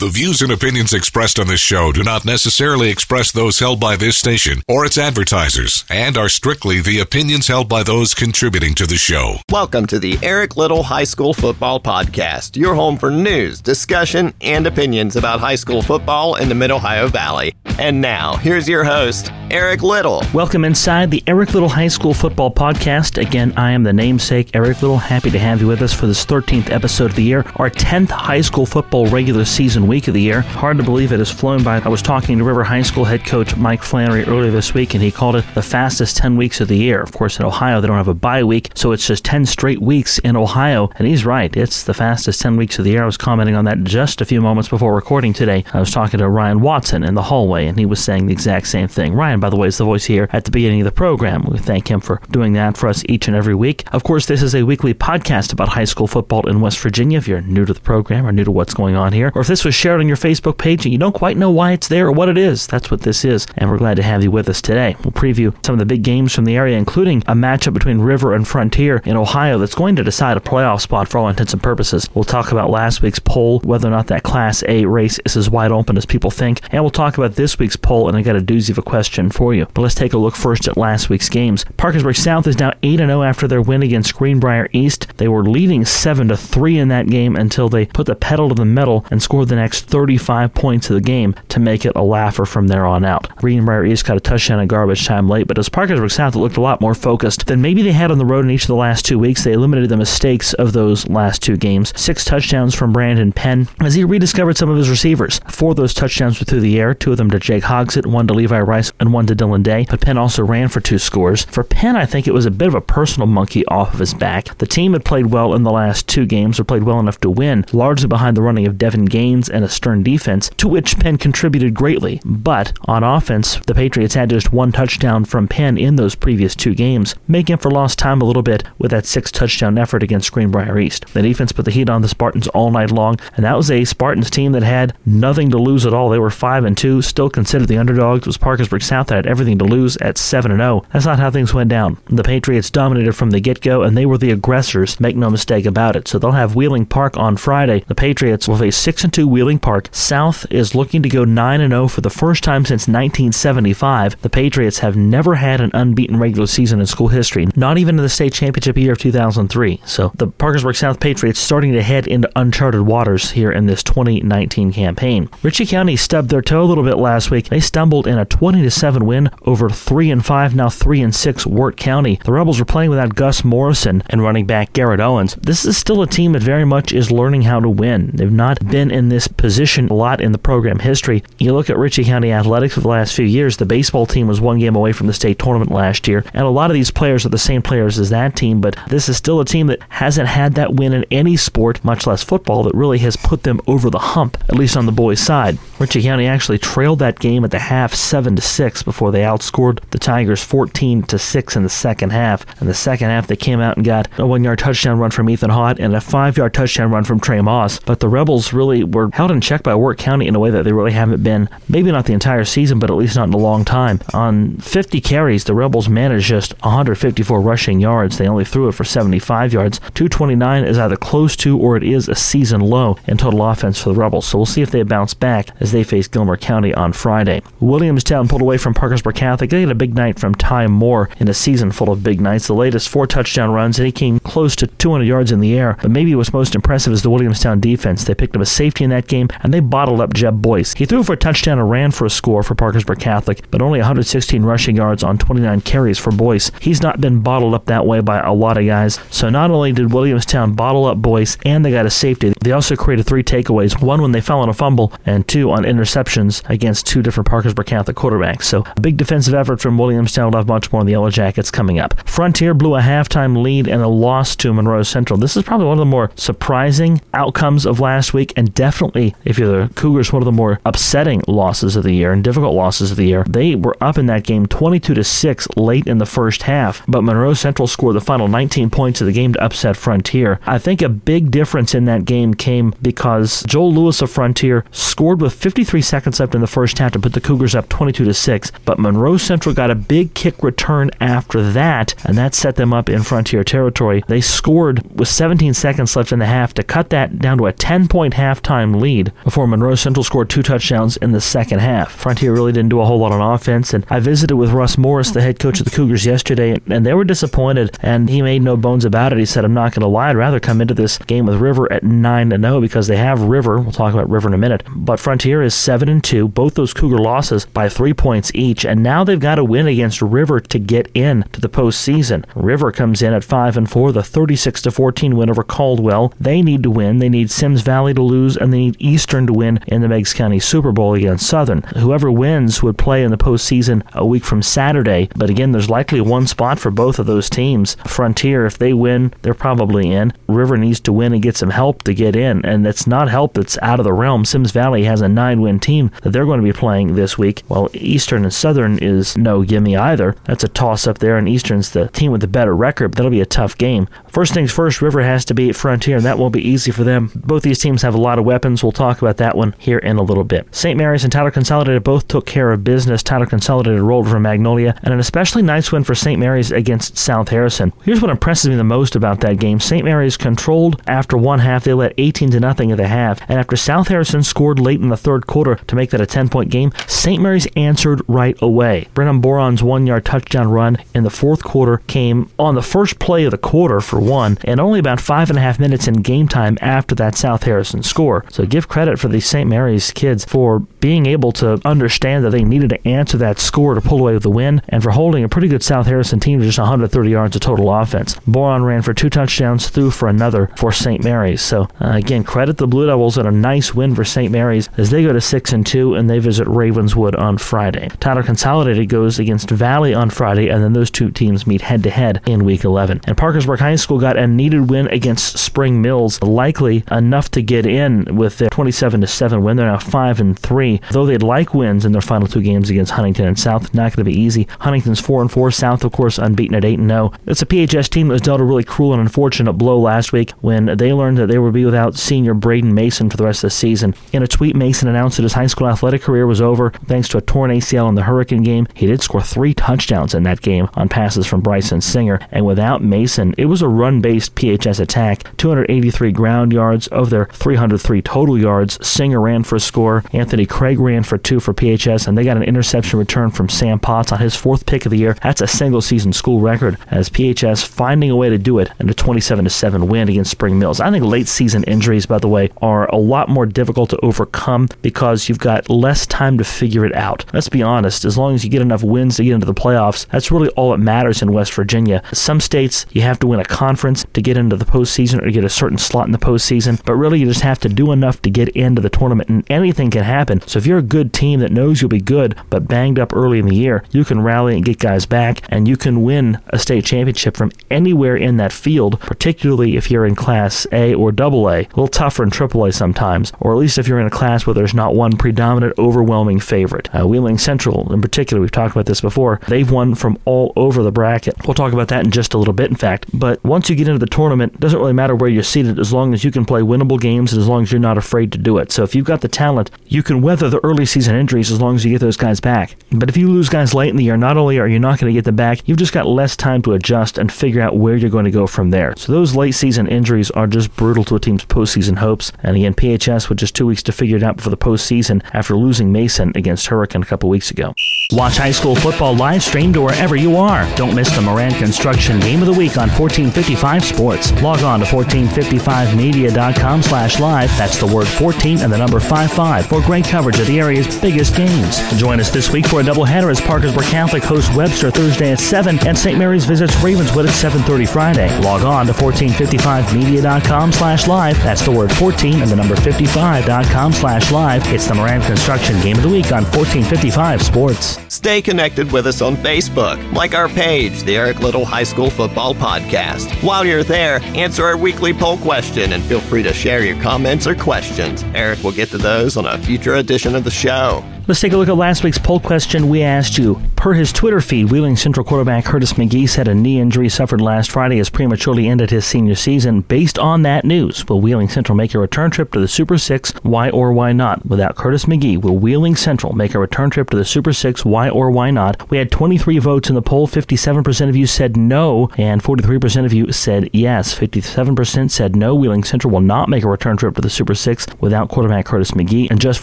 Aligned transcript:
The 0.00 0.08
views 0.08 0.42
and 0.42 0.52
opinions 0.52 0.92
expressed 0.92 1.40
on 1.40 1.48
this 1.48 1.58
show 1.58 1.90
do 1.90 2.04
not 2.04 2.24
necessarily 2.24 2.88
express 2.88 3.32
those 3.32 3.58
held 3.58 3.80
by 3.80 3.96
this 3.96 4.16
station 4.16 4.62
or 4.68 4.86
its 4.86 4.96
advertisers 4.96 5.84
and 5.90 6.16
are 6.16 6.28
strictly 6.28 6.80
the 6.80 7.00
opinions 7.00 7.48
held 7.48 7.68
by 7.68 7.82
those 7.82 8.14
contributing 8.14 8.76
to 8.76 8.86
the 8.86 8.94
show. 8.94 9.38
Welcome 9.50 9.86
to 9.86 9.98
the 9.98 10.16
Eric 10.22 10.56
Little 10.56 10.84
High 10.84 11.02
School 11.02 11.34
Football 11.34 11.80
Podcast, 11.80 12.54
your 12.54 12.76
home 12.76 12.96
for 12.96 13.10
news, 13.10 13.60
discussion, 13.60 14.32
and 14.40 14.68
opinions 14.68 15.16
about 15.16 15.40
high 15.40 15.56
school 15.56 15.82
football 15.82 16.36
in 16.36 16.48
the 16.48 16.54
Mid 16.54 16.70
Ohio 16.70 17.08
Valley. 17.08 17.52
And 17.80 18.00
now, 18.00 18.36
here's 18.36 18.68
your 18.68 18.84
host, 18.84 19.32
Eric 19.50 19.82
Little. 19.82 20.22
Welcome 20.32 20.64
inside 20.64 21.10
the 21.10 21.24
Eric 21.26 21.54
Little 21.54 21.68
High 21.68 21.88
School 21.88 22.14
Football 22.14 22.52
Podcast. 22.52 23.20
Again, 23.20 23.52
I 23.56 23.72
am 23.72 23.82
the 23.82 23.92
namesake, 23.92 24.50
Eric 24.54 24.80
Little. 24.80 24.98
Happy 24.98 25.30
to 25.30 25.38
have 25.40 25.60
you 25.60 25.66
with 25.66 25.82
us 25.82 25.92
for 25.92 26.06
this 26.06 26.24
13th 26.24 26.70
episode 26.70 27.10
of 27.10 27.16
the 27.16 27.22
year, 27.24 27.44
our 27.56 27.70
10th 27.70 28.10
high 28.10 28.42
school 28.42 28.66
football 28.66 29.08
regular 29.08 29.44
season 29.44 29.87
week 29.88 30.06
of 30.06 30.14
the 30.14 30.20
year. 30.20 30.42
Hard 30.42 30.76
to 30.76 30.84
believe 30.84 31.10
it 31.12 31.18
has 31.18 31.30
flown 31.30 31.64
by. 31.64 31.80
I 31.80 31.88
was 31.88 32.02
talking 32.02 32.38
to 32.38 32.44
River 32.44 32.62
High 32.62 32.82
School 32.82 33.04
head 33.04 33.24
coach 33.24 33.56
Mike 33.56 33.82
Flannery 33.82 34.24
earlier 34.24 34.50
this 34.50 34.74
week, 34.74 34.94
and 34.94 35.02
he 35.02 35.10
called 35.10 35.36
it 35.36 35.44
the 35.54 35.62
fastest 35.62 36.16
10 36.18 36.36
weeks 36.36 36.60
of 36.60 36.68
the 36.68 36.76
year. 36.76 37.00
Of 37.00 37.12
course, 37.12 37.38
in 37.38 37.44
Ohio, 37.44 37.80
they 37.80 37.88
don't 37.88 37.96
have 37.96 38.08
a 38.08 38.14
bye 38.14 38.44
week, 38.44 38.70
so 38.74 38.92
it's 38.92 39.06
just 39.06 39.24
10 39.24 39.46
straight 39.46 39.80
weeks 39.80 40.18
in 40.18 40.36
Ohio. 40.36 40.90
And 40.96 41.08
he's 41.08 41.24
right. 41.24 41.56
It's 41.56 41.82
the 41.82 41.94
fastest 41.94 42.40
10 42.42 42.56
weeks 42.56 42.78
of 42.78 42.84
the 42.84 42.90
year. 42.90 43.02
I 43.02 43.06
was 43.06 43.16
commenting 43.16 43.56
on 43.56 43.64
that 43.64 43.82
just 43.84 44.20
a 44.20 44.24
few 44.24 44.40
moments 44.40 44.68
before 44.68 44.94
recording 44.94 45.32
today. 45.32 45.64
I 45.72 45.80
was 45.80 45.90
talking 45.90 46.18
to 46.18 46.28
Ryan 46.28 46.60
Watson 46.60 47.02
in 47.02 47.14
the 47.14 47.22
hallway, 47.22 47.66
and 47.66 47.78
he 47.78 47.86
was 47.86 48.02
saying 48.02 48.26
the 48.26 48.32
exact 48.32 48.66
same 48.66 48.88
thing. 48.88 49.14
Ryan, 49.14 49.40
by 49.40 49.50
the 49.50 49.56
way, 49.56 49.68
is 49.68 49.78
the 49.78 49.84
voice 49.84 50.04
here 50.04 50.28
at 50.32 50.44
the 50.44 50.50
beginning 50.50 50.82
of 50.82 50.84
the 50.84 50.92
program. 50.92 51.44
We 51.50 51.58
thank 51.58 51.88
him 51.88 52.00
for 52.00 52.20
doing 52.30 52.52
that 52.52 52.76
for 52.76 52.88
us 52.88 53.02
each 53.08 53.26
and 53.26 53.36
every 53.36 53.54
week. 53.54 53.84
Of 53.92 54.04
course, 54.04 54.26
this 54.26 54.42
is 54.42 54.54
a 54.54 54.64
weekly 54.64 54.92
podcast 54.92 55.52
about 55.52 55.70
high 55.70 55.84
school 55.84 56.06
football 56.06 56.46
in 56.48 56.60
West 56.60 56.78
Virginia. 56.80 57.18
If 57.18 57.26
you're 57.26 57.40
new 57.40 57.64
to 57.64 57.72
the 57.72 57.80
program 57.80 58.26
or 58.26 58.32
new 58.32 58.44
to 58.44 58.50
what's 58.50 58.74
going 58.74 58.96
on 58.96 59.12
here, 59.12 59.32
or 59.34 59.40
if 59.40 59.46
this 59.46 59.64
was 59.64 59.77
shared 59.78 60.00
on 60.00 60.08
your 60.08 60.16
Facebook 60.16 60.58
page 60.58 60.84
and 60.84 60.92
you 60.92 60.98
don't 60.98 61.14
quite 61.14 61.36
know 61.36 61.50
why 61.50 61.72
it's 61.72 61.88
there 61.88 62.08
or 62.08 62.12
what 62.12 62.28
it 62.28 62.36
is, 62.36 62.66
that's 62.66 62.90
what 62.90 63.02
this 63.02 63.24
is. 63.24 63.46
And 63.56 63.70
we're 63.70 63.78
glad 63.78 63.96
to 63.96 64.02
have 64.02 64.22
you 64.22 64.30
with 64.30 64.48
us 64.48 64.60
today. 64.60 64.96
We'll 65.04 65.12
preview 65.12 65.54
some 65.64 65.74
of 65.74 65.78
the 65.78 65.86
big 65.86 66.02
games 66.02 66.34
from 66.34 66.44
the 66.44 66.56
area, 66.56 66.76
including 66.76 67.22
a 67.22 67.34
matchup 67.34 67.74
between 67.74 68.00
River 68.00 68.34
and 68.34 68.46
Frontier 68.46 69.02
in 69.04 69.16
Ohio 69.16 69.58
that's 69.58 69.74
going 69.74 69.96
to 69.96 70.04
decide 70.04 70.36
a 70.36 70.40
playoff 70.40 70.80
spot 70.80 71.08
for 71.08 71.18
all 71.18 71.28
intents 71.28 71.52
and 71.52 71.62
purposes. 71.62 72.08
We'll 72.14 72.24
talk 72.24 72.50
about 72.50 72.70
last 72.70 73.02
week's 73.02 73.20
poll, 73.20 73.60
whether 73.60 73.88
or 73.88 73.92
not 73.92 74.08
that 74.08 74.24
Class 74.24 74.64
A 74.66 74.84
race 74.84 75.20
is 75.24 75.36
as 75.36 75.48
wide 75.48 75.70
open 75.70 75.96
as 75.96 76.06
people 76.06 76.30
think, 76.30 76.60
and 76.72 76.82
we'll 76.82 76.90
talk 76.90 77.16
about 77.16 77.36
this 77.36 77.58
week's 77.58 77.76
poll, 77.76 78.08
and 78.08 78.16
I 78.16 78.22
got 78.22 78.36
a 78.36 78.40
doozy 78.40 78.70
of 78.70 78.78
a 78.78 78.82
question 78.82 79.30
for 79.30 79.54
you. 79.54 79.66
But 79.74 79.82
let's 79.82 79.94
take 79.94 80.12
a 80.12 80.18
look 80.18 80.34
first 80.34 80.66
at 80.66 80.76
last 80.76 81.08
week's 81.08 81.28
games. 81.28 81.64
Parkersburg 81.76 82.16
South 82.16 82.46
is 82.46 82.58
now 82.58 82.72
8 82.82 82.98
0 82.98 83.22
after 83.22 83.46
their 83.46 83.62
win 83.62 83.82
against 83.82 84.14
Greenbrier 84.14 84.68
East. 84.72 85.06
They 85.18 85.28
were 85.28 85.44
leading 85.44 85.84
7 85.84 86.34
3 86.34 86.78
in 86.78 86.88
that 86.88 87.06
game 87.06 87.36
until 87.36 87.68
they 87.68 87.86
put 87.86 88.06
the 88.06 88.14
pedal 88.14 88.48
to 88.48 88.54
the 88.54 88.64
metal 88.64 89.06
and 89.10 89.22
scored 89.22 89.48
the 89.48 89.56
next 89.56 89.67
35 89.74 90.54
points 90.54 90.90
of 90.90 90.94
the 90.94 91.00
game 91.00 91.34
to 91.48 91.60
make 91.60 91.84
it 91.84 91.92
a 91.96 92.02
laugher 92.02 92.44
from 92.44 92.68
there 92.68 92.86
on 92.86 93.04
out. 93.04 93.34
Greenbrier 93.36 93.84
East 93.84 94.04
got 94.04 94.16
a 94.16 94.20
touchdown 94.20 94.60
in 94.60 94.68
garbage 94.68 95.06
time 95.06 95.28
late, 95.28 95.46
but 95.46 95.58
as 95.58 95.68
Parkersburg 95.68 96.10
South 96.10 96.34
it 96.34 96.38
looked 96.38 96.56
a 96.56 96.60
lot 96.60 96.80
more 96.80 96.94
focused 96.94 97.46
than 97.46 97.62
maybe 97.62 97.82
they 97.82 97.92
had 97.92 98.10
on 98.10 98.18
the 98.18 98.24
road 98.24 98.44
in 98.44 98.50
each 98.50 98.62
of 98.62 98.68
the 98.68 98.74
last 98.74 99.04
two 99.04 99.18
weeks. 99.18 99.44
They 99.44 99.52
eliminated 99.52 99.90
the 99.90 99.96
mistakes 99.96 100.52
of 100.54 100.72
those 100.72 101.08
last 101.08 101.42
two 101.42 101.56
games. 101.56 101.92
Six 101.96 102.24
touchdowns 102.24 102.74
from 102.74 102.92
Brandon 102.92 103.32
Penn 103.32 103.68
as 103.80 103.94
he 103.94 104.04
rediscovered 104.04 104.56
some 104.56 104.70
of 104.70 104.76
his 104.76 104.90
receivers. 104.90 105.40
Four 105.50 105.70
of 105.70 105.76
those 105.76 105.94
touchdowns 105.94 106.38
were 106.38 106.44
through 106.44 106.60
the 106.60 106.78
air, 106.80 106.94
two 106.94 107.12
of 107.12 107.18
them 107.18 107.30
to 107.30 107.38
Jake 107.38 107.64
Hogsett, 107.64 108.06
one 108.06 108.26
to 108.26 108.34
Levi 108.34 108.60
Rice, 108.60 108.92
and 109.00 109.12
one 109.12 109.26
to 109.26 109.36
Dylan 109.36 109.62
Day. 109.62 109.86
But 109.88 110.00
Penn 110.00 110.18
also 110.18 110.44
ran 110.44 110.68
for 110.68 110.80
two 110.80 110.98
scores. 110.98 111.44
For 111.44 111.64
Penn, 111.64 111.96
I 111.96 112.06
think 112.06 112.26
it 112.26 112.34
was 112.34 112.46
a 112.46 112.50
bit 112.50 112.68
of 112.68 112.74
a 112.74 112.80
personal 112.80 113.26
monkey 113.26 113.64
off 113.66 113.94
of 113.94 114.00
his 114.00 114.14
back. 114.14 114.56
The 114.58 114.66
team 114.66 114.92
had 114.92 115.04
played 115.04 115.26
well 115.26 115.54
in 115.54 115.62
the 115.62 115.70
last 115.70 116.08
two 116.08 116.26
games, 116.26 116.58
or 116.58 116.64
played 116.64 116.84
well 116.84 117.00
enough 117.00 117.20
to 117.20 117.30
win, 117.30 117.64
largely 117.72 118.08
behind 118.08 118.36
the 118.36 118.42
running 118.42 118.66
of 118.66 118.78
Devin 118.78 119.06
Gaines 119.06 119.48
and 119.58 119.64
a 119.64 119.68
stern 119.68 120.04
defense, 120.04 120.50
to 120.56 120.68
which 120.68 120.98
Penn 120.98 121.18
contributed 121.18 121.74
greatly. 121.74 122.20
But 122.24 122.72
on 122.86 123.02
offense, 123.02 123.58
the 123.66 123.74
Patriots 123.74 124.14
had 124.14 124.30
just 124.30 124.52
one 124.52 124.70
touchdown 124.70 125.24
from 125.24 125.48
Penn 125.48 125.76
in 125.76 125.96
those 125.96 126.14
previous 126.14 126.54
two 126.54 126.74
games, 126.74 127.16
making 127.26 127.56
for 127.58 127.70
lost 127.70 127.98
time 127.98 128.22
a 128.22 128.24
little 128.24 128.42
bit 128.42 128.62
with 128.78 128.92
that 128.92 129.04
six 129.04 129.32
touchdown 129.32 129.76
effort 129.76 130.02
against 130.02 130.30
Greenbrier 130.32 130.78
East. 130.78 131.12
The 131.12 131.22
defense 131.22 131.50
put 131.50 131.64
the 131.64 131.72
heat 131.72 131.90
on 131.90 132.02
the 132.02 132.08
Spartans 132.08 132.46
all 132.48 132.70
night 132.70 132.92
long, 132.92 133.18
and 133.34 133.44
that 133.44 133.56
was 133.56 133.70
a 133.70 133.84
Spartans 133.84 134.30
team 134.30 134.52
that 134.52 134.62
had 134.62 134.94
nothing 135.04 135.50
to 135.50 135.58
lose 135.58 135.84
at 135.84 135.94
all. 135.94 136.08
They 136.08 136.18
were 136.20 136.30
five 136.30 136.64
and 136.64 136.78
two, 136.78 137.02
still 137.02 137.28
considered 137.28 137.66
the 137.66 137.78
underdogs. 137.78 138.20
It 138.20 138.26
was 138.26 138.38
Parkersburg 138.38 138.82
South 138.82 139.08
that 139.08 139.16
had 139.16 139.26
everything 139.26 139.58
to 139.58 139.64
lose 139.64 139.96
at 139.96 140.18
seven 140.18 140.52
and 140.52 140.60
zero. 140.60 140.84
That's 140.92 141.06
not 141.06 141.18
how 141.18 141.30
things 141.30 141.52
went 141.52 141.70
down. 141.70 141.98
The 142.06 142.22
Patriots 142.22 142.70
dominated 142.70 143.14
from 143.14 143.30
the 143.30 143.40
get 143.40 143.60
go, 143.60 143.82
and 143.82 143.96
they 143.96 144.06
were 144.06 144.18
the 144.18 144.30
aggressors. 144.30 145.00
Make 145.00 145.16
no 145.16 145.30
mistake 145.30 145.66
about 145.66 145.96
it. 145.96 146.06
So 146.06 146.18
they'll 146.18 146.32
have 146.32 146.54
Wheeling 146.54 146.86
Park 146.86 147.16
on 147.16 147.36
Friday. 147.36 147.84
The 147.88 147.94
Patriots 147.94 148.46
will 148.46 148.58
face 148.58 148.76
six 148.76 149.02
and 149.02 149.12
two 149.12 149.26
Wheeling 149.26 149.47
Park. 149.56 149.88
South 149.92 150.44
is 150.50 150.74
looking 150.74 151.02
to 151.02 151.08
go 151.08 151.24
nine 151.24 151.62
and 151.62 151.72
zero 151.72 151.88
for 151.88 152.02
the 152.02 152.10
first 152.10 152.44
time 152.44 152.64
since 152.66 152.88
1975. 152.88 154.20
The 154.20 154.28
Patriots 154.28 154.80
have 154.80 154.96
never 154.96 155.36
had 155.36 155.60
an 155.60 155.70
unbeaten 155.72 156.18
regular 156.18 156.46
season 156.46 156.80
in 156.80 156.86
school 156.86 157.08
history, 157.08 157.46
not 157.56 157.78
even 157.78 157.98
in 157.98 158.02
the 158.02 158.08
state 158.08 158.34
championship 158.34 158.76
year 158.76 158.92
of 158.92 158.98
2003. 158.98 159.80
So 159.86 160.12
the 160.16 160.26
Parkersburg 160.26 160.76
South 160.76 161.00
Patriots 161.00 161.40
starting 161.40 161.72
to 161.72 161.82
head 161.82 162.06
into 162.06 162.30
uncharted 162.36 162.82
waters 162.82 163.30
here 163.30 163.52
in 163.52 163.66
this 163.66 163.82
2019 163.82 164.72
campaign. 164.72 165.30
Ritchie 165.42 165.66
County 165.66 165.96
stubbed 165.96 166.28
their 166.28 166.42
toe 166.42 166.62
a 166.62 166.66
little 166.66 166.84
bit 166.84 166.98
last 166.98 167.30
week. 167.30 167.48
They 167.48 167.60
stumbled 167.60 168.06
in 168.06 168.18
a 168.18 168.24
20 168.24 168.68
7 168.68 169.06
win 169.06 169.30
over 169.42 169.70
3 169.70 170.10
and 170.10 170.24
5, 170.24 170.54
now 170.54 170.68
3 170.68 171.02
and 171.02 171.14
6 171.14 171.46
Wirt 171.46 171.76
County. 171.76 172.18
The 172.24 172.32
Rebels 172.32 172.58
were 172.58 172.64
playing 172.64 172.90
without 172.90 173.14
Gus 173.14 173.44
Morrison 173.44 174.02
and 174.08 174.22
running 174.22 174.46
back 174.46 174.72
Garrett 174.72 175.00
Owens. 175.00 175.34
This 175.36 175.64
is 175.64 175.76
still 175.76 176.02
a 176.02 176.06
team 176.06 176.32
that 176.32 176.42
very 176.42 176.64
much 176.64 176.92
is 176.92 177.12
learning 177.12 177.42
how 177.42 177.60
to 177.60 177.68
win. 177.68 178.10
They've 178.14 178.32
not 178.32 178.66
been 178.68 178.90
in 178.90 179.08
this 179.08 179.27
position 179.36 179.88
a 179.88 179.94
lot 179.94 180.20
in 180.20 180.32
the 180.32 180.38
program 180.38 180.78
history. 180.78 181.22
You 181.38 181.52
look 181.52 181.70
at 181.70 181.78
Ritchie 181.78 182.04
County 182.04 182.32
athletics 182.32 182.74
for 182.74 182.80
the 182.80 182.88
last 182.88 183.14
few 183.14 183.24
years, 183.24 183.56
the 183.56 183.66
baseball 183.66 184.06
team 184.06 184.26
was 184.26 184.40
one 184.40 184.58
game 184.58 184.76
away 184.76 184.92
from 184.92 185.06
the 185.06 185.12
state 185.12 185.38
tournament 185.38 185.70
last 185.70 186.08
year, 186.08 186.24
and 186.32 186.44
a 186.44 186.50
lot 186.50 186.70
of 186.70 186.74
these 186.74 186.90
players 186.90 187.24
are 187.26 187.30
the 187.30 187.38
same 187.38 187.62
players 187.62 187.98
as 187.98 188.10
that 188.10 188.36
team, 188.36 188.60
but 188.60 188.76
this 188.88 189.08
is 189.08 189.16
still 189.16 189.40
a 189.40 189.44
team 189.44 189.66
that 189.68 189.82
hasn't 189.88 190.28
had 190.28 190.54
that 190.54 190.74
win 190.74 190.92
in 190.92 191.04
any 191.10 191.36
sport, 191.36 191.84
much 191.84 192.06
less 192.06 192.22
football, 192.22 192.62
that 192.62 192.74
really 192.74 192.98
has 192.98 193.16
put 193.16 193.42
them 193.42 193.60
over 193.66 193.90
the 193.90 193.98
hump, 193.98 194.36
at 194.48 194.56
least 194.56 194.76
on 194.76 194.86
the 194.86 194.92
boys' 194.92 195.20
side. 195.20 195.58
Ritchie 195.78 196.02
County 196.02 196.26
actually 196.26 196.58
trailed 196.58 196.98
that 196.98 197.18
game 197.18 197.44
at 197.44 197.50
the 197.50 197.58
half 197.58 197.94
7 197.94 198.34
to 198.36 198.42
6 198.42 198.82
before 198.82 199.12
they 199.12 199.20
outscored 199.20 199.80
the 199.90 199.98
Tigers 199.98 200.42
14 200.42 201.02
to 201.04 201.18
6 201.18 201.56
in 201.56 201.62
the 201.62 201.68
second 201.68 202.10
half. 202.10 202.44
In 202.60 202.66
the 202.66 202.74
second 202.74 203.08
half, 203.08 203.26
they 203.26 203.36
came 203.36 203.60
out 203.60 203.76
and 203.76 203.86
got 203.86 204.08
a 204.18 204.26
one 204.26 204.44
yard 204.44 204.58
touchdown 204.58 204.98
run 204.98 205.10
from 205.10 205.30
Ethan 205.30 205.50
Hott 205.50 205.78
and 205.78 205.94
a 205.94 206.00
five 206.00 206.36
yard 206.36 206.54
touchdown 206.54 206.90
run 206.90 207.04
from 207.04 207.20
Trey 207.20 207.40
Moss. 207.40 207.78
But 207.80 208.00
the 208.00 208.08
Rebels 208.08 208.52
really 208.52 208.84
were 208.84 209.10
held 209.18 209.32
in 209.32 209.40
check 209.40 209.64
by 209.64 209.74
Wirt 209.74 209.98
County 209.98 210.28
in 210.28 210.36
a 210.36 210.38
way 210.38 210.48
that 210.48 210.62
they 210.62 210.72
really 210.72 210.92
haven't 210.92 211.24
been, 211.24 211.48
maybe 211.68 211.90
not 211.90 212.06
the 212.06 212.12
entire 212.12 212.44
season, 212.44 212.78
but 212.78 212.88
at 212.88 212.94
least 212.94 213.16
not 213.16 213.26
in 213.26 213.34
a 213.34 213.36
long 213.36 213.64
time. 213.64 214.00
On 214.14 214.56
50 214.58 215.00
carries, 215.00 215.42
the 215.42 215.54
Rebels 215.54 215.88
managed 215.88 216.28
just 216.28 216.52
154 216.62 217.40
rushing 217.40 217.80
yards. 217.80 218.16
They 218.16 218.28
only 218.28 218.44
threw 218.44 218.68
it 218.68 218.76
for 218.76 218.84
75 218.84 219.52
yards. 219.52 219.80
229 219.80 220.62
is 220.62 220.78
either 220.78 220.94
close 220.96 221.34
to 221.34 221.58
or 221.58 221.76
it 221.76 221.82
is 221.82 222.08
a 222.08 222.14
season 222.14 222.60
low 222.60 222.96
in 223.08 223.16
total 223.16 223.44
offense 223.44 223.82
for 223.82 223.88
the 223.88 223.98
Rebels. 223.98 224.24
So 224.24 224.38
we'll 224.38 224.46
see 224.46 224.62
if 224.62 224.70
they 224.70 224.84
bounce 224.84 225.14
back 225.14 225.48
as 225.58 225.72
they 225.72 225.82
face 225.82 226.06
Gilmer 226.06 226.36
County 226.36 226.72
on 226.72 226.92
Friday. 226.92 227.42
Williamstown 227.58 228.28
pulled 228.28 228.42
away 228.42 228.56
from 228.56 228.72
Parkersburg 228.72 229.16
Catholic. 229.16 229.50
They 229.50 229.62
had 229.62 229.70
a 229.72 229.74
big 229.74 229.96
night 229.96 230.20
from 230.20 230.36
Ty 230.36 230.68
Moore 230.68 231.10
in 231.18 231.26
a 231.26 231.34
season 231.34 231.72
full 231.72 231.90
of 231.90 232.04
big 232.04 232.20
nights. 232.20 232.46
The 232.46 232.54
latest 232.54 232.88
four 232.88 233.08
touchdown 233.08 233.50
runs, 233.50 233.80
and 233.80 233.86
he 233.86 233.90
came 233.90 234.20
close 234.20 234.54
to 234.54 234.68
200 234.68 235.02
yards 235.02 235.32
in 235.32 235.40
the 235.40 235.58
air. 235.58 235.76
But 235.82 235.90
maybe 235.90 236.14
what's 236.14 236.32
most 236.32 236.54
impressive 236.54 236.92
is 236.92 237.02
the 237.02 237.10
Williamstown 237.10 237.58
defense. 237.58 238.04
They 238.04 238.14
picked 238.14 238.36
up 238.36 238.42
a 238.42 238.46
safety 238.46 238.84
in 238.84 238.90
that 238.90 239.07
game, 239.08 239.28
and 239.42 239.52
they 239.52 239.60
bottled 239.60 240.00
up 240.00 240.14
Jeb 240.14 240.40
Boyce. 240.40 240.74
He 240.74 240.86
threw 240.86 241.02
for 241.02 241.14
a 241.14 241.16
touchdown 241.16 241.58
and 241.58 241.70
ran 241.70 241.90
for 241.90 242.04
a 242.04 242.10
score 242.10 242.42
for 242.42 242.54
Parkersburg 242.54 243.00
Catholic, 243.00 243.50
but 243.50 243.62
only 243.62 243.78
116 243.78 244.42
rushing 244.42 244.76
yards 244.76 245.02
on 245.02 245.18
29 245.18 245.60
carries 245.62 245.98
for 245.98 246.10
Boyce. 246.10 246.50
He's 246.60 246.82
not 246.82 247.00
been 247.00 247.20
bottled 247.20 247.54
up 247.54 247.66
that 247.66 247.86
way 247.86 248.00
by 248.00 248.20
a 248.20 248.32
lot 248.32 248.58
of 248.58 248.66
guys. 248.66 248.98
So 249.10 249.28
not 249.28 249.50
only 249.50 249.72
did 249.72 249.92
Williamstown 249.92 250.54
bottle 250.54 250.86
up 250.86 250.98
Boyce, 250.98 251.36
and 251.44 251.64
they 251.64 251.70
got 251.70 251.86
a 251.86 251.90
safety, 251.90 252.32
they 252.42 252.52
also 252.52 252.76
created 252.76 253.06
three 253.06 253.22
takeaways. 253.22 253.80
One 253.80 254.02
when 254.02 254.12
they 254.12 254.20
fell 254.20 254.40
on 254.40 254.48
a 254.48 254.54
fumble, 254.54 254.92
and 255.06 255.26
two 255.26 255.50
on 255.50 255.64
interceptions 255.64 256.48
against 256.48 256.86
two 256.86 257.02
different 257.02 257.28
Parkersburg 257.28 257.66
Catholic 257.66 257.96
quarterbacks. 257.96 258.44
So 258.44 258.64
a 258.76 258.80
big 258.80 258.96
defensive 258.96 259.34
effort 259.34 259.60
from 259.60 259.78
Williamstown. 259.78 260.30
We'll 260.30 260.40
have 260.40 260.48
much 260.48 260.72
more 260.72 260.80
in 260.80 260.86
the 260.86 260.92
Yellow 260.92 261.10
Jackets 261.10 261.50
coming 261.50 261.78
up. 261.78 262.08
Frontier 262.08 262.54
blew 262.54 262.74
a 262.74 262.80
halftime 262.80 263.42
lead 263.42 263.68
and 263.68 263.82
a 263.82 263.88
loss 263.88 264.36
to 264.36 264.52
Monroe 264.52 264.82
Central. 264.82 265.18
This 265.18 265.36
is 265.36 265.42
probably 265.42 265.66
one 265.66 265.74
of 265.74 265.80
the 265.80 265.84
more 265.86 266.10
surprising 266.16 267.00
outcomes 267.14 267.66
of 267.66 267.80
last 267.80 268.12
week, 268.14 268.32
and 268.36 268.52
definitely, 268.54 268.97
if 269.24 269.38
you're 269.38 269.66
the 269.66 269.74
Cougars, 269.74 270.12
one 270.12 270.22
of 270.22 270.26
the 270.26 270.32
more 270.32 270.60
upsetting 270.64 271.22
losses 271.26 271.76
of 271.76 271.84
the 271.84 271.92
year 271.92 272.12
and 272.12 272.24
difficult 272.24 272.54
losses 272.54 272.90
of 272.90 272.96
the 272.96 273.06
year. 273.06 273.24
They 273.28 273.54
were 273.54 273.76
up 273.80 273.98
in 273.98 274.06
that 274.06 274.24
game 274.24 274.46
22 274.46 274.94
to 274.94 275.04
6 275.04 275.48
late 275.56 275.86
in 275.86 275.98
the 275.98 276.06
first 276.06 276.42
half, 276.42 276.82
but 276.86 277.02
Monroe 277.02 277.34
Central 277.34 277.68
scored 277.68 277.96
the 277.96 278.00
final 278.00 278.28
19 278.28 278.70
points 278.70 279.00
of 279.00 279.06
the 279.06 279.12
game 279.12 279.32
to 279.32 279.42
upset 279.42 279.76
Frontier. 279.76 280.40
I 280.46 280.58
think 280.58 280.82
a 280.82 280.88
big 280.88 281.30
difference 281.30 281.74
in 281.74 281.84
that 281.84 282.04
game 282.04 282.34
came 282.34 282.74
because 282.82 283.42
Joel 283.44 283.72
Lewis 283.72 284.02
of 284.02 284.10
Frontier 284.10 284.64
scored 284.70 285.20
with 285.20 285.34
53 285.34 285.80
seconds 285.82 286.20
left 286.20 286.34
in 286.34 286.40
the 286.40 286.46
first 286.46 286.78
half 286.78 286.92
to 286.92 286.98
put 286.98 287.12
the 287.12 287.20
Cougars 287.20 287.54
up 287.54 287.68
22 287.68 288.04
to 288.04 288.14
6, 288.14 288.52
but 288.64 288.78
Monroe 288.78 289.16
Central 289.16 289.54
got 289.54 289.70
a 289.70 289.74
big 289.74 290.14
kick 290.14 290.42
return 290.42 290.90
after 291.00 291.42
that, 291.52 291.94
and 292.04 292.16
that 292.18 292.34
set 292.34 292.56
them 292.56 292.72
up 292.72 292.88
in 292.88 293.02
Frontier 293.02 293.44
territory. 293.44 294.02
They 294.08 294.20
scored 294.20 294.98
with 294.98 295.08
17 295.08 295.54
seconds 295.54 295.94
left 295.96 296.12
in 296.12 296.18
the 296.18 296.26
half 296.26 296.54
to 296.54 296.62
cut 296.62 296.90
that 296.90 297.18
down 297.18 297.38
to 297.38 297.46
a 297.46 297.52
10 297.52 297.88
point 297.88 298.14
halftime 298.14 298.80
lead 298.80 298.87
before 299.24 299.46
Monroe 299.46 299.74
Central 299.74 300.04
scored 300.04 300.30
two 300.30 300.42
touchdowns 300.42 300.96
in 300.96 301.12
the 301.12 301.20
second 301.20 301.58
half. 301.60 301.92
Frontier 301.92 302.32
really 302.32 302.52
didn't 302.52 302.70
do 302.70 302.80
a 302.80 302.84
whole 302.84 302.98
lot 302.98 303.12
on 303.12 303.34
offense, 303.34 303.74
and 303.74 303.84
I 303.90 304.00
visited 304.00 304.36
with 304.36 304.52
Russ 304.52 304.78
Morris, 304.78 305.10
the 305.10 305.20
head 305.20 305.38
coach 305.38 305.60
of 305.60 305.64
the 305.64 305.70
Cougars, 305.70 306.06
yesterday, 306.06 306.58
and 306.68 306.84
they 306.86 306.94
were 306.94 307.04
disappointed, 307.04 307.76
and 307.80 308.08
he 308.08 308.22
made 308.22 308.42
no 308.42 308.56
bones 308.56 308.84
about 308.84 309.12
it. 309.12 309.18
He 309.18 309.26
said, 309.26 309.44
I'm 309.44 309.54
not 309.54 309.72
going 309.72 309.82
to 309.82 309.88
lie, 309.88 310.10
I'd 310.10 310.16
rather 310.16 310.40
come 310.40 310.60
into 310.60 310.74
this 310.74 310.98
game 310.98 311.26
with 311.26 311.36
River 311.36 311.70
at 311.72 311.84
9 311.84 312.30
0 312.30 312.60
because 312.60 312.86
they 312.86 312.96
have 312.96 313.22
River. 313.22 313.60
We'll 313.60 313.72
talk 313.72 313.92
about 313.92 314.08
River 314.08 314.28
in 314.28 314.34
a 314.34 314.38
minute. 314.38 314.62
But 314.74 315.00
Frontier 315.00 315.42
is 315.42 315.54
7 315.54 315.88
and 315.88 316.02
2, 316.02 316.28
both 316.28 316.54
those 316.54 316.72
Cougar 316.72 316.98
losses 316.98 317.46
by 317.46 317.68
three 317.68 317.92
points 317.92 318.30
each, 318.34 318.64
and 318.64 318.82
now 318.82 319.04
they've 319.04 319.20
got 319.20 319.36
to 319.36 319.44
win 319.44 319.66
against 319.66 320.00
River 320.00 320.40
to 320.40 320.58
get 320.58 320.90
in 320.94 321.24
to 321.32 321.40
the 321.40 321.48
postseason. 321.48 322.24
River 322.34 322.72
comes 322.72 323.02
in 323.02 323.12
at 323.12 323.24
5 323.24 323.56
and 323.56 323.70
4, 323.70 323.92
the 323.92 324.02
36 324.02 324.62
to 324.62 324.70
14 324.70 325.16
win 325.16 325.30
over 325.30 325.42
Caldwell. 325.42 326.12
They 326.18 326.42
need 326.42 326.62
to 326.62 326.70
win. 326.70 326.98
They 326.98 327.08
need 327.08 327.30
Symmes 327.30 327.62
Valley 327.62 327.94
to 327.94 328.02
lose, 328.02 328.36
and 328.36 328.52
they 328.52 328.58
need 328.58 328.77
Eastern 328.78 329.26
to 329.26 329.32
win 329.32 329.60
in 329.66 329.80
the 329.80 329.88
Meigs 329.88 330.14
County 330.14 330.38
Super 330.38 330.72
Bowl 330.72 330.94
against 330.94 331.26
Southern. 331.26 331.62
Whoever 331.76 332.10
wins 332.10 332.62
would 332.62 332.78
play 332.78 333.02
in 333.02 333.10
the 333.10 333.16
postseason 333.16 333.82
a 333.92 334.06
week 334.06 334.24
from 334.24 334.42
Saturday, 334.42 335.08
but 335.16 335.30
again, 335.30 335.52
there's 335.52 335.70
likely 335.70 336.00
one 336.00 336.26
spot 336.26 336.58
for 336.58 336.70
both 336.70 336.98
of 336.98 337.06
those 337.06 337.30
teams. 337.30 337.76
Frontier, 337.86 338.46
if 338.46 338.58
they 338.58 338.72
win, 338.72 339.12
they're 339.22 339.34
probably 339.34 339.90
in. 339.92 340.12
River 340.26 340.56
needs 340.56 340.80
to 340.80 340.92
win 340.92 341.12
and 341.12 341.22
get 341.22 341.36
some 341.36 341.50
help 341.50 341.82
to 341.84 341.94
get 341.94 342.16
in, 342.16 342.44
and 342.44 342.66
it's 342.66 342.86
not 342.86 343.08
help 343.08 343.34
that's 343.34 343.58
out 343.62 343.80
of 343.80 343.84
the 343.84 343.92
realm. 343.92 344.24
Symmes 344.24 344.52
Valley 344.52 344.84
has 344.84 345.00
a 345.00 345.08
nine 345.08 345.40
win 345.40 345.60
team 345.60 345.90
that 346.02 346.10
they're 346.10 346.24
going 346.24 346.40
to 346.40 346.44
be 346.44 346.52
playing 346.52 346.94
this 346.94 347.18
week, 347.18 347.42
while 347.48 347.68
Eastern 347.72 348.24
and 348.24 348.32
Southern 348.32 348.78
is 348.78 349.16
no 349.16 349.42
gimme 349.42 349.76
either. 349.76 350.16
That's 350.24 350.44
a 350.44 350.48
toss 350.48 350.86
up 350.86 350.98
there, 350.98 351.16
and 351.16 351.28
Eastern's 351.28 351.70
the 351.70 351.88
team 351.88 352.12
with 352.12 352.20
the 352.20 352.28
better 352.28 352.54
record. 352.54 352.94
That'll 352.94 353.10
be 353.10 353.20
a 353.20 353.26
tough 353.26 353.56
game. 353.56 353.88
First 354.08 354.34
things 354.34 354.52
first, 354.52 354.82
River 354.82 355.02
has 355.02 355.24
to 355.26 355.34
beat 355.34 355.56
Frontier, 355.56 355.96
and 355.96 356.04
that 356.04 356.18
won't 356.18 356.32
be 356.32 356.46
easy 356.46 356.70
for 356.70 356.84
them. 356.84 357.10
Both 357.14 357.42
these 357.42 357.58
teams 357.58 357.82
have 357.82 357.94
a 357.94 358.00
lot 358.00 358.18
of 358.18 358.24
weapons. 358.24 358.62
We'll 358.68 358.72
talk 358.72 359.00
about 359.00 359.16
that 359.16 359.34
one 359.34 359.54
here 359.56 359.78
in 359.78 359.96
a 359.96 360.02
little 360.02 360.24
bit. 360.24 360.54
St. 360.54 360.76
Mary's 360.76 361.02
and 361.02 361.10
Tyler 361.10 361.30
Consolidated 361.30 361.82
both 361.82 362.06
took 362.06 362.26
care 362.26 362.52
of 362.52 362.64
business. 362.64 363.02
Tyler 363.02 363.24
Consolidated 363.24 363.80
rolled 363.80 364.06
over 364.06 364.20
Magnolia, 364.20 364.78
and 364.82 364.92
an 364.92 365.00
especially 365.00 365.40
nice 365.40 365.72
win 365.72 365.84
for 365.84 365.94
St. 365.94 366.20
Mary's 366.20 366.52
against 366.52 366.98
South 366.98 367.30
Harrison. 367.30 367.72
Here's 367.82 368.02
what 368.02 368.10
impresses 368.10 368.50
me 368.50 368.56
the 368.56 368.64
most 368.64 368.94
about 368.94 369.20
that 369.20 369.38
game. 369.38 369.58
St. 369.58 369.86
Mary's 369.86 370.18
controlled 370.18 370.82
after 370.86 371.16
one 371.16 371.38
half. 371.38 371.64
They 371.64 371.72
led 371.72 371.94
18 371.96 372.30
to 372.32 372.40
nothing 372.40 372.70
at 372.70 372.76
the 372.76 372.88
half, 372.88 373.22
and 373.22 373.38
after 373.38 373.56
South 373.56 373.88
Harrison 373.88 374.22
scored 374.22 374.58
late 374.60 374.82
in 374.82 374.90
the 374.90 374.98
third 374.98 375.26
quarter 375.26 375.54
to 375.54 375.74
make 375.74 375.88
that 375.88 376.02
a 376.02 376.06
10-point 376.06 376.50
game, 376.50 376.70
St. 376.86 377.22
Mary's 377.22 377.46
answered 377.56 378.02
right 378.06 378.36
away. 378.42 378.88
Brennan 378.92 379.22
Boron's 379.22 379.62
one-yard 379.62 380.04
touchdown 380.04 380.50
run 380.50 380.76
in 380.94 381.04
the 381.04 381.10
fourth 381.10 381.42
quarter 381.42 381.78
came 381.86 382.28
on 382.38 382.54
the 382.54 382.60
first 382.60 382.98
play 382.98 383.24
of 383.24 383.30
the 383.30 383.38
quarter 383.38 383.80
for 383.80 383.98
one, 383.98 384.36
and 384.44 384.60
only 384.60 384.78
about 384.78 385.00
five 385.00 385.30
and 385.30 385.38
a 385.38 385.42
half 385.42 385.58
minutes 385.58 385.88
in 385.88 386.02
game 386.02 386.28
time 386.28 386.58
after 386.60 386.94
that 386.94 387.16
South 387.16 387.44
Harrison 387.44 387.82
score. 387.82 388.26
So 388.30 388.44
give 388.58 388.68
credit 388.68 388.98
for 388.98 389.06
these 389.06 389.24
St. 389.24 389.48
Mary's 389.48 389.92
kids 389.92 390.24
for 390.24 390.58
being 390.80 391.06
able 391.06 391.30
to 391.30 391.60
understand 391.64 392.24
that 392.24 392.30
they 392.30 392.42
needed 392.42 392.70
to 392.70 392.88
answer 392.88 393.16
that 393.16 393.38
score 393.38 393.74
to 393.74 393.80
pull 393.80 394.00
away 394.00 394.14
with 394.14 394.24
the 394.24 394.30
win, 394.30 394.60
and 394.68 394.82
for 394.82 394.90
holding 394.90 395.22
a 395.22 395.28
pretty 395.28 395.46
good 395.46 395.62
South 395.62 395.86
Harrison 395.86 396.18
team 396.18 396.40
to 396.40 396.44
just 396.44 396.58
130 396.58 397.08
yards 397.08 397.36
of 397.36 397.42
total 397.42 397.72
offense. 397.72 398.16
Boron 398.26 398.64
ran 398.64 398.82
for 398.82 398.92
two 398.92 399.08
touchdowns, 399.08 399.68
threw 399.68 399.92
for 399.92 400.08
another 400.08 400.50
for 400.56 400.72
St. 400.72 401.04
Mary's. 401.04 401.40
So 401.40 401.68
uh, 401.80 401.92
again, 401.92 402.24
credit 402.24 402.56
the 402.56 402.66
Blue 402.66 402.86
Devils 402.86 403.16
and 403.16 403.28
a 403.28 403.30
nice 403.30 403.74
win 403.74 403.94
for 403.94 404.04
St. 404.04 404.32
Mary's 404.32 404.68
as 404.76 404.90
they 404.90 405.04
go 405.04 405.12
to 405.12 405.20
six 405.20 405.52
and 405.52 405.64
two 405.64 405.94
and 405.94 406.10
they 406.10 406.18
visit 406.18 406.48
Ravenswood 406.48 407.14
on 407.14 407.38
Friday. 407.38 407.88
Tyler 408.00 408.24
Consolidated 408.24 408.88
goes 408.88 409.20
against 409.20 409.50
Valley 409.50 409.94
on 409.94 410.10
Friday, 410.10 410.48
and 410.48 410.64
then 410.64 410.72
those 410.72 410.90
two 410.90 411.12
teams 411.12 411.46
meet 411.46 411.60
head 411.60 411.84
to 411.84 411.90
head 411.90 412.22
in 412.26 412.44
Week 412.44 412.64
11. 412.64 413.02
And 413.04 413.16
Parkersburg 413.16 413.60
High 413.60 413.76
School 413.76 414.00
got 414.00 414.16
a 414.16 414.26
needed 414.26 414.68
win 414.68 414.88
against 414.88 415.38
Spring 415.38 415.80
Mills, 415.80 416.20
likely 416.22 416.82
enough 416.90 417.30
to 417.30 417.42
get 417.42 417.66
in 417.66 418.16
with 418.16 418.37
their 418.38 418.50
27 418.50 419.00
to 419.00 419.06
seven 419.06 419.42
win. 419.42 419.56
They're 419.56 419.66
now 419.66 419.78
five 419.78 420.20
and 420.20 420.38
three, 420.38 420.80
though 420.90 421.06
they'd 421.06 421.22
like 421.22 421.54
wins 421.54 421.84
in 421.84 421.92
their 421.92 422.00
final 422.00 422.28
two 422.28 422.42
games 422.42 422.70
against 422.70 422.92
Huntington 422.92 423.26
and 423.26 423.38
South. 423.38 423.74
Not 423.74 423.94
going 423.94 424.04
to 424.04 424.10
be 424.10 424.18
easy. 424.18 424.48
Huntington's 424.60 425.00
four 425.00 425.20
and 425.20 425.30
four. 425.30 425.50
South, 425.50 425.84
of 425.84 425.92
course, 425.92 426.18
unbeaten 426.18 426.54
at 426.54 426.64
eight 426.64 426.78
and 426.78 426.88
zero. 426.88 427.12
It's 427.26 427.42
a 427.42 427.46
PHS 427.46 427.88
team 427.88 428.08
that 428.08 428.14
was 428.14 428.22
dealt 428.22 428.40
a 428.40 428.44
really 428.44 428.64
cruel 428.64 428.92
and 428.92 429.00
unfortunate 429.00 429.54
blow 429.54 429.78
last 429.78 430.12
week 430.12 430.32
when 430.40 430.66
they 430.76 430.92
learned 430.92 431.18
that 431.18 431.26
they 431.26 431.38
would 431.38 431.54
be 431.54 431.64
without 431.64 431.96
senior 431.96 432.34
Braden 432.34 432.74
Mason 432.74 433.10
for 433.10 433.16
the 433.16 433.24
rest 433.24 433.44
of 433.44 433.48
the 433.48 433.54
season. 433.54 433.94
In 434.12 434.22
a 434.22 434.28
tweet, 434.28 434.56
Mason 434.56 434.88
announced 434.88 435.16
that 435.16 435.22
his 435.24 435.32
high 435.32 435.46
school 435.46 435.68
athletic 435.68 436.02
career 436.02 436.26
was 436.26 436.40
over 436.40 436.70
thanks 436.86 437.08
to 437.08 437.18
a 437.18 437.22
torn 437.22 437.50
ACL 437.50 437.88
in 437.88 437.94
the 437.94 438.02
Hurricane 438.02 438.42
game. 438.42 438.66
He 438.74 438.86
did 438.86 439.02
score 439.02 439.22
three 439.22 439.54
touchdowns 439.54 440.14
in 440.14 440.22
that 440.24 440.40
game 440.40 440.68
on 440.74 440.88
passes 440.88 441.26
from 441.26 441.40
Bryson 441.40 441.80
Singer, 441.80 442.20
and 442.30 442.46
without 442.46 442.82
Mason, 442.82 443.34
it 443.38 443.46
was 443.46 443.62
a 443.62 443.68
run-based 443.68 444.34
PHS 444.34 444.80
attack. 444.80 445.36
283 445.36 446.12
ground 446.12 446.52
yards 446.52 446.86
of 446.88 447.10
their 447.10 447.26
303 447.26 448.02
total 448.02 448.27
yards. 448.36 448.84
Singer 448.86 449.20
ran 449.20 449.44
for 449.44 449.56
a 449.56 449.60
score. 449.60 450.04
Anthony 450.12 450.46
Craig 450.46 450.78
ran 450.78 451.02
for 451.02 451.18
two 451.18 451.40
for 451.40 451.54
PHS, 451.54 452.06
and 452.06 452.16
they 452.16 452.24
got 452.24 452.36
an 452.36 452.42
interception 452.42 452.98
return 452.98 453.30
from 453.30 453.48
Sam 453.48 453.78
Potts 453.78 454.12
on 454.12 454.18
his 454.18 454.36
fourth 454.36 454.66
pick 454.66 454.84
of 454.86 454.90
the 454.90 454.98
year. 454.98 455.16
That's 455.22 455.40
a 455.40 455.46
single-season 455.46 456.12
school 456.12 456.40
record 456.40 456.78
as 456.88 457.08
PHS 457.08 457.66
finding 457.66 458.10
a 458.10 458.16
way 458.16 458.28
to 458.28 458.38
do 458.38 458.58
it 458.58 458.70
in 458.78 458.88
a 458.88 458.94
27 458.94 459.48
7 459.48 459.88
win 459.88 460.08
against 460.08 460.30
Spring 460.30 460.58
Mills. 460.58 460.80
I 460.80 460.90
think 460.90 461.04
late 461.04 461.28
season 461.28 461.64
injuries, 461.64 462.06
by 462.06 462.18
the 462.18 462.28
way, 462.28 462.50
are 462.60 462.88
a 462.88 462.96
lot 462.96 463.28
more 463.28 463.46
difficult 463.46 463.90
to 463.90 464.00
overcome 464.00 464.68
because 464.82 465.28
you've 465.28 465.38
got 465.38 465.70
less 465.70 466.06
time 466.06 466.38
to 466.38 466.44
figure 466.44 466.84
it 466.84 466.94
out. 466.94 467.24
Let's 467.32 467.48
be 467.48 467.62
honest, 467.62 468.04
as 468.04 468.18
long 468.18 468.34
as 468.34 468.44
you 468.44 468.50
get 468.50 468.62
enough 468.62 468.82
wins 468.82 469.16
to 469.16 469.24
get 469.24 469.34
into 469.34 469.46
the 469.46 469.54
playoffs, 469.54 470.06
that's 470.08 470.30
really 470.30 470.48
all 470.50 470.70
that 470.72 470.78
matters 470.78 471.22
in 471.22 471.32
West 471.32 471.52
Virginia. 471.54 472.02
Some 472.12 472.40
states, 472.40 472.86
you 472.92 473.02
have 473.02 473.18
to 473.20 473.26
win 473.26 473.40
a 473.40 473.44
conference 473.44 474.04
to 474.12 474.22
get 474.22 474.36
into 474.36 474.56
the 474.56 474.64
postseason 474.64 475.20
or 475.20 475.26
to 475.26 475.32
get 475.32 475.44
a 475.44 475.48
certain 475.48 475.78
slot 475.78 476.06
in 476.06 476.12
the 476.12 476.18
postseason, 476.18 476.82
but 476.84 476.94
really 476.94 477.20
you 477.20 477.26
just 477.26 477.42
have 477.42 477.58
to 477.60 477.68
do 477.68 477.92
enough 477.92 478.17
to 478.22 478.30
get 478.30 478.48
into 478.50 478.82
the 478.82 478.90
tournament, 478.90 479.28
and 479.28 479.44
anything 479.50 479.90
can 479.90 480.04
happen. 480.04 480.40
So 480.42 480.58
if 480.58 480.66
you're 480.66 480.78
a 480.78 480.82
good 480.82 481.12
team 481.12 481.40
that 481.40 481.52
knows 481.52 481.80
you'll 481.80 481.88
be 481.88 482.00
good, 482.00 482.36
but 482.50 482.68
banged 482.68 482.98
up 482.98 483.14
early 483.14 483.38
in 483.38 483.46
the 483.46 483.54
year, 483.54 483.84
you 483.90 484.04
can 484.04 484.20
rally 484.20 484.56
and 484.56 484.64
get 484.64 484.78
guys 484.78 485.06
back, 485.06 485.40
and 485.48 485.68
you 485.68 485.76
can 485.76 486.02
win 486.02 486.38
a 486.48 486.58
state 486.58 486.84
championship 486.84 487.36
from 487.36 487.52
anywhere 487.70 488.16
in 488.16 488.36
that 488.36 488.52
field, 488.52 489.00
particularly 489.00 489.76
if 489.76 489.90
you're 489.90 490.06
in 490.06 490.14
Class 490.14 490.66
A 490.72 490.94
or 490.94 491.12
Double 491.12 491.48
A. 491.48 491.60
A 491.60 491.68
little 491.68 491.88
tougher 491.88 492.22
in 492.22 492.30
Triple 492.30 492.64
A 492.64 492.72
sometimes, 492.72 493.32
or 493.40 493.52
at 493.52 493.58
least 493.58 493.78
if 493.78 493.88
you're 493.88 494.00
in 494.00 494.06
a 494.06 494.10
class 494.10 494.46
where 494.46 494.54
there's 494.54 494.74
not 494.74 494.94
one 494.94 495.16
predominant, 495.16 495.78
overwhelming 495.78 496.40
favorite. 496.40 496.88
Uh, 496.94 497.06
Wheeling 497.06 497.38
Central, 497.38 497.92
in 497.92 498.02
particular, 498.02 498.40
we've 498.40 498.50
talked 498.50 498.74
about 498.74 498.86
this 498.86 499.00
before, 499.00 499.40
they've 499.48 499.70
won 499.70 499.94
from 499.94 500.18
all 500.24 500.52
over 500.56 500.82
the 500.82 500.92
bracket. 500.92 501.34
We'll 501.46 501.54
talk 501.54 501.72
about 501.72 501.88
that 501.88 502.04
in 502.04 502.10
just 502.10 502.34
a 502.34 502.38
little 502.38 502.54
bit, 502.54 502.70
in 502.70 502.76
fact. 502.76 503.06
But 503.12 503.42
once 503.44 503.70
you 503.70 503.76
get 503.76 503.88
into 503.88 503.98
the 503.98 504.06
tournament, 504.06 504.54
it 504.54 504.60
doesn't 504.60 504.78
really 504.78 504.92
matter 504.92 505.14
where 505.14 505.30
you're 505.30 505.42
seated 505.42 505.78
as 505.78 505.92
long 505.92 506.14
as 506.14 506.24
you 506.24 506.30
can 506.30 506.44
play 506.44 506.60
winnable 506.60 507.00
games 507.00 507.32
and 507.32 507.40
as 507.40 507.48
long 507.48 507.62
as 507.62 507.72
you're 507.72 507.80
not 507.80 507.98
afraid 507.98 508.07
to 508.32 508.38
do 508.38 508.58
it. 508.58 508.72
So 508.72 508.82
if 508.82 508.94
you've 508.94 509.04
got 509.06 509.20
the 509.20 509.28
talent, 509.28 509.70
you 509.86 510.02
can 510.02 510.22
weather 510.22 510.48
the 510.48 510.64
early 510.64 510.86
season 510.86 511.14
injuries 511.14 511.50
as 511.50 511.60
long 511.60 511.76
as 511.76 511.84
you 511.84 511.90
get 511.90 512.00
those 512.00 512.16
guys 512.16 512.40
back. 512.40 512.76
But 512.90 513.08
if 513.08 513.16
you 513.16 513.28
lose 513.30 513.48
guys 513.48 513.74
late 513.74 513.90
in 513.90 513.96
the 513.96 514.04
year, 514.04 514.16
not 514.16 514.36
only 514.36 514.58
are 514.58 514.68
you 514.68 514.78
not 514.78 514.98
going 514.98 515.12
to 515.12 515.16
get 515.16 515.24
them 515.24 515.36
back, 515.36 515.66
you've 515.68 515.78
just 515.78 515.92
got 515.92 516.06
less 516.06 516.36
time 516.36 516.62
to 516.62 516.72
adjust 516.72 517.18
and 517.18 517.32
figure 517.32 517.60
out 517.60 517.76
where 517.76 517.96
you're 517.96 518.10
going 518.10 518.24
to 518.24 518.30
go 518.30 518.46
from 518.46 518.70
there. 518.70 518.94
So 518.96 519.12
those 519.12 519.34
late 519.36 519.52
season 519.52 519.86
injuries 519.86 520.30
are 520.32 520.46
just 520.46 520.74
brutal 520.76 521.04
to 521.04 521.16
a 521.16 521.20
team's 521.20 521.44
postseason 521.44 521.98
hopes. 521.98 522.32
And 522.42 522.56
again, 522.56 522.74
PHS 522.74 523.28
with 523.28 523.38
just 523.38 523.54
two 523.54 523.66
weeks 523.66 523.82
to 523.84 523.92
figure 523.92 524.16
it 524.16 524.22
out 524.22 524.36
before 524.36 524.50
the 524.50 524.56
postseason 524.56 525.22
after 525.32 525.56
losing 525.56 525.92
Mason 525.92 526.32
against 526.34 526.66
Hurricane 526.66 527.02
a 527.02 527.06
couple 527.06 527.28
weeks 527.28 527.50
ago. 527.50 527.74
Watch 528.12 528.38
high 528.38 528.52
school 528.52 528.74
football 528.74 529.14
live 529.14 529.42
streamed 529.42 529.74
to 529.74 529.82
wherever 529.82 530.16
you 530.16 530.36
are. 530.36 530.64
Don't 530.76 530.94
miss 530.94 531.14
the 531.14 531.20
Moran 531.20 531.52
Construction 531.52 532.20
Game 532.20 532.40
of 532.40 532.46
the 532.46 532.52
Week 532.52 532.78
on 532.78 532.88
1455 532.88 533.84
Sports. 533.84 534.32
Log 534.42 534.62
on 534.62 534.80
to 534.80 534.86
1455media.com 534.86 536.82
slash 536.82 537.20
live. 537.20 537.50
That's 537.58 537.78
the 537.78 537.86
word 537.86 537.97
14 538.06 538.60
and 538.60 538.72
the 538.72 538.78
number 538.78 539.00
55 539.00 539.66
for 539.66 539.80
great 539.80 540.04
coverage 540.04 540.38
of 540.38 540.46
the 540.46 540.60
area's 540.60 541.00
biggest 541.00 541.34
games. 541.34 541.80
Join 541.98 542.20
us 542.20 542.30
this 542.30 542.52
week 542.52 542.66
for 542.66 542.80
a 542.80 542.82
doubleheader 542.84 543.30
as 543.30 543.40
Parkersburg 543.40 543.90
Catholic 543.90 544.22
hosts 544.22 544.54
Webster 544.54 544.90
Thursday 544.90 545.32
at 545.32 545.40
7 545.40 545.78
and 545.86 545.98
St. 545.98 546.18
Mary's 546.18 546.44
visits 546.44 546.76
Ravenswood 546.82 547.26
at 547.26 547.32
7.30 547.32 547.88
Friday. 547.88 548.38
Log 548.40 548.62
on 548.62 548.86
to 548.86 548.92
1455media.com 548.92 550.72
slash 550.72 551.08
live. 551.08 551.36
That's 551.42 551.64
the 551.64 551.72
word 551.72 551.92
14 551.92 552.42
and 552.42 552.50
the 552.50 552.56
number 552.56 552.76
55.com 552.76 553.92
slash 553.92 554.30
live. 554.30 554.62
It's 554.72 554.86
the 554.86 554.94
Moran 554.94 555.22
Construction 555.22 555.80
Game 555.80 555.96
of 555.96 556.02
the 556.02 556.08
Week 556.08 556.26
on 556.26 556.44
1455 556.44 557.42
Sports. 557.42 558.07
Stay 558.18 558.42
connected 558.42 558.90
with 558.90 559.06
us 559.06 559.22
on 559.22 559.36
Facebook. 559.36 559.96
Like 560.12 560.34
our 560.34 560.48
page, 560.48 561.04
the 561.04 561.16
Eric 561.16 561.38
Little 561.38 561.64
High 561.64 561.84
School 561.84 562.10
Football 562.10 562.52
Podcast. 562.52 563.32
While 563.44 563.64
you're 563.64 563.84
there, 563.84 564.18
answer 564.34 564.64
our 564.64 564.76
weekly 564.76 565.14
poll 565.14 565.38
question 565.38 565.92
and 565.92 566.02
feel 566.02 566.18
free 566.18 566.42
to 566.42 566.52
share 566.52 566.84
your 566.84 567.00
comments 567.00 567.46
or 567.46 567.54
questions. 567.54 568.24
Eric 568.34 568.64
will 568.64 568.72
get 568.72 568.88
to 568.88 568.98
those 568.98 569.36
on 569.36 569.46
a 569.46 569.56
future 569.58 569.94
edition 569.94 570.34
of 570.34 570.42
the 570.42 570.50
show. 570.50 571.04
Let's 571.28 571.40
take 571.40 571.52
a 571.52 571.58
look 571.58 571.68
at 571.68 571.76
last 571.76 572.04
week's 572.04 572.16
poll 572.16 572.40
question. 572.40 572.88
We 572.88 573.02
asked 573.02 573.36
you, 573.36 573.60
per 573.76 573.92
his 573.92 574.14
Twitter 574.14 574.40
feed, 574.40 574.70
Wheeling 574.70 574.96
Central 574.96 575.26
quarterback 575.26 575.66
Curtis 575.66 575.92
McGee 575.92 576.26
said 576.26 576.48
a 576.48 576.54
knee 576.54 576.80
injury 576.80 577.10
suffered 577.10 577.42
last 577.42 577.70
Friday 577.70 577.98
has 577.98 578.08
prematurely 578.08 578.66
ended 578.66 578.88
his 578.88 579.04
senior 579.04 579.34
season. 579.34 579.82
Based 579.82 580.18
on 580.18 580.40
that 580.44 580.64
news, 580.64 581.06
will 581.06 581.20
Wheeling 581.20 581.50
Central 581.50 581.76
make 581.76 581.92
a 581.92 581.98
return 581.98 582.30
trip 582.30 582.50
to 582.52 582.60
the 582.60 582.66
Super 582.66 582.96
Six? 582.96 583.32
Why 583.42 583.68
or 583.68 583.92
why 583.92 584.12
not? 584.12 584.46
Without 584.46 584.76
Curtis 584.76 585.04
McGee, 585.04 585.36
will 585.36 585.58
Wheeling 585.58 585.96
Central 585.96 586.32
make 586.32 586.54
a 586.54 586.58
return 586.58 586.88
trip 586.88 587.10
to 587.10 587.16
the 587.18 587.26
Super 587.26 587.52
Six? 587.52 587.84
Why 587.84 588.08
or 588.08 588.30
why 588.30 588.50
not? 588.50 588.88
We 588.88 588.96
had 588.96 589.10
23 589.10 589.58
votes 589.58 589.90
in 589.90 589.96
the 589.96 590.00
poll. 590.00 590.26
57% 590.26 591.10
of 591.10 591.14
you 591.14 591.26
said 591.26 591.58
no, 591.58 592.08
and 592.16 592.42
43% 592.42 593.04
of 593.04 593.12
you 593.12 593.32
said 593.32 593.68
yes. 593.74 594.18
57% 594.18 595.10
said 595.10 595.36
no. 595.36 595.54
Wheeling 595.54 595.84
Central 595.84 596.10
will 596.10 596.22
not 596.22 596.48
make 596.48 596.64
a 596.64 596.68
return 596.70 596.96
trip 596.96 597.16
to 597.16 597.20
the 597.20 597.28
Super 597.28 597.54
Six 597.54 597.86
without 598.00 598.30
quarterback 598.30 598.64
Curtis 598.64 598.92
McGee, 598.92 599.30
and 599.30 599.38
just 599.38 599.62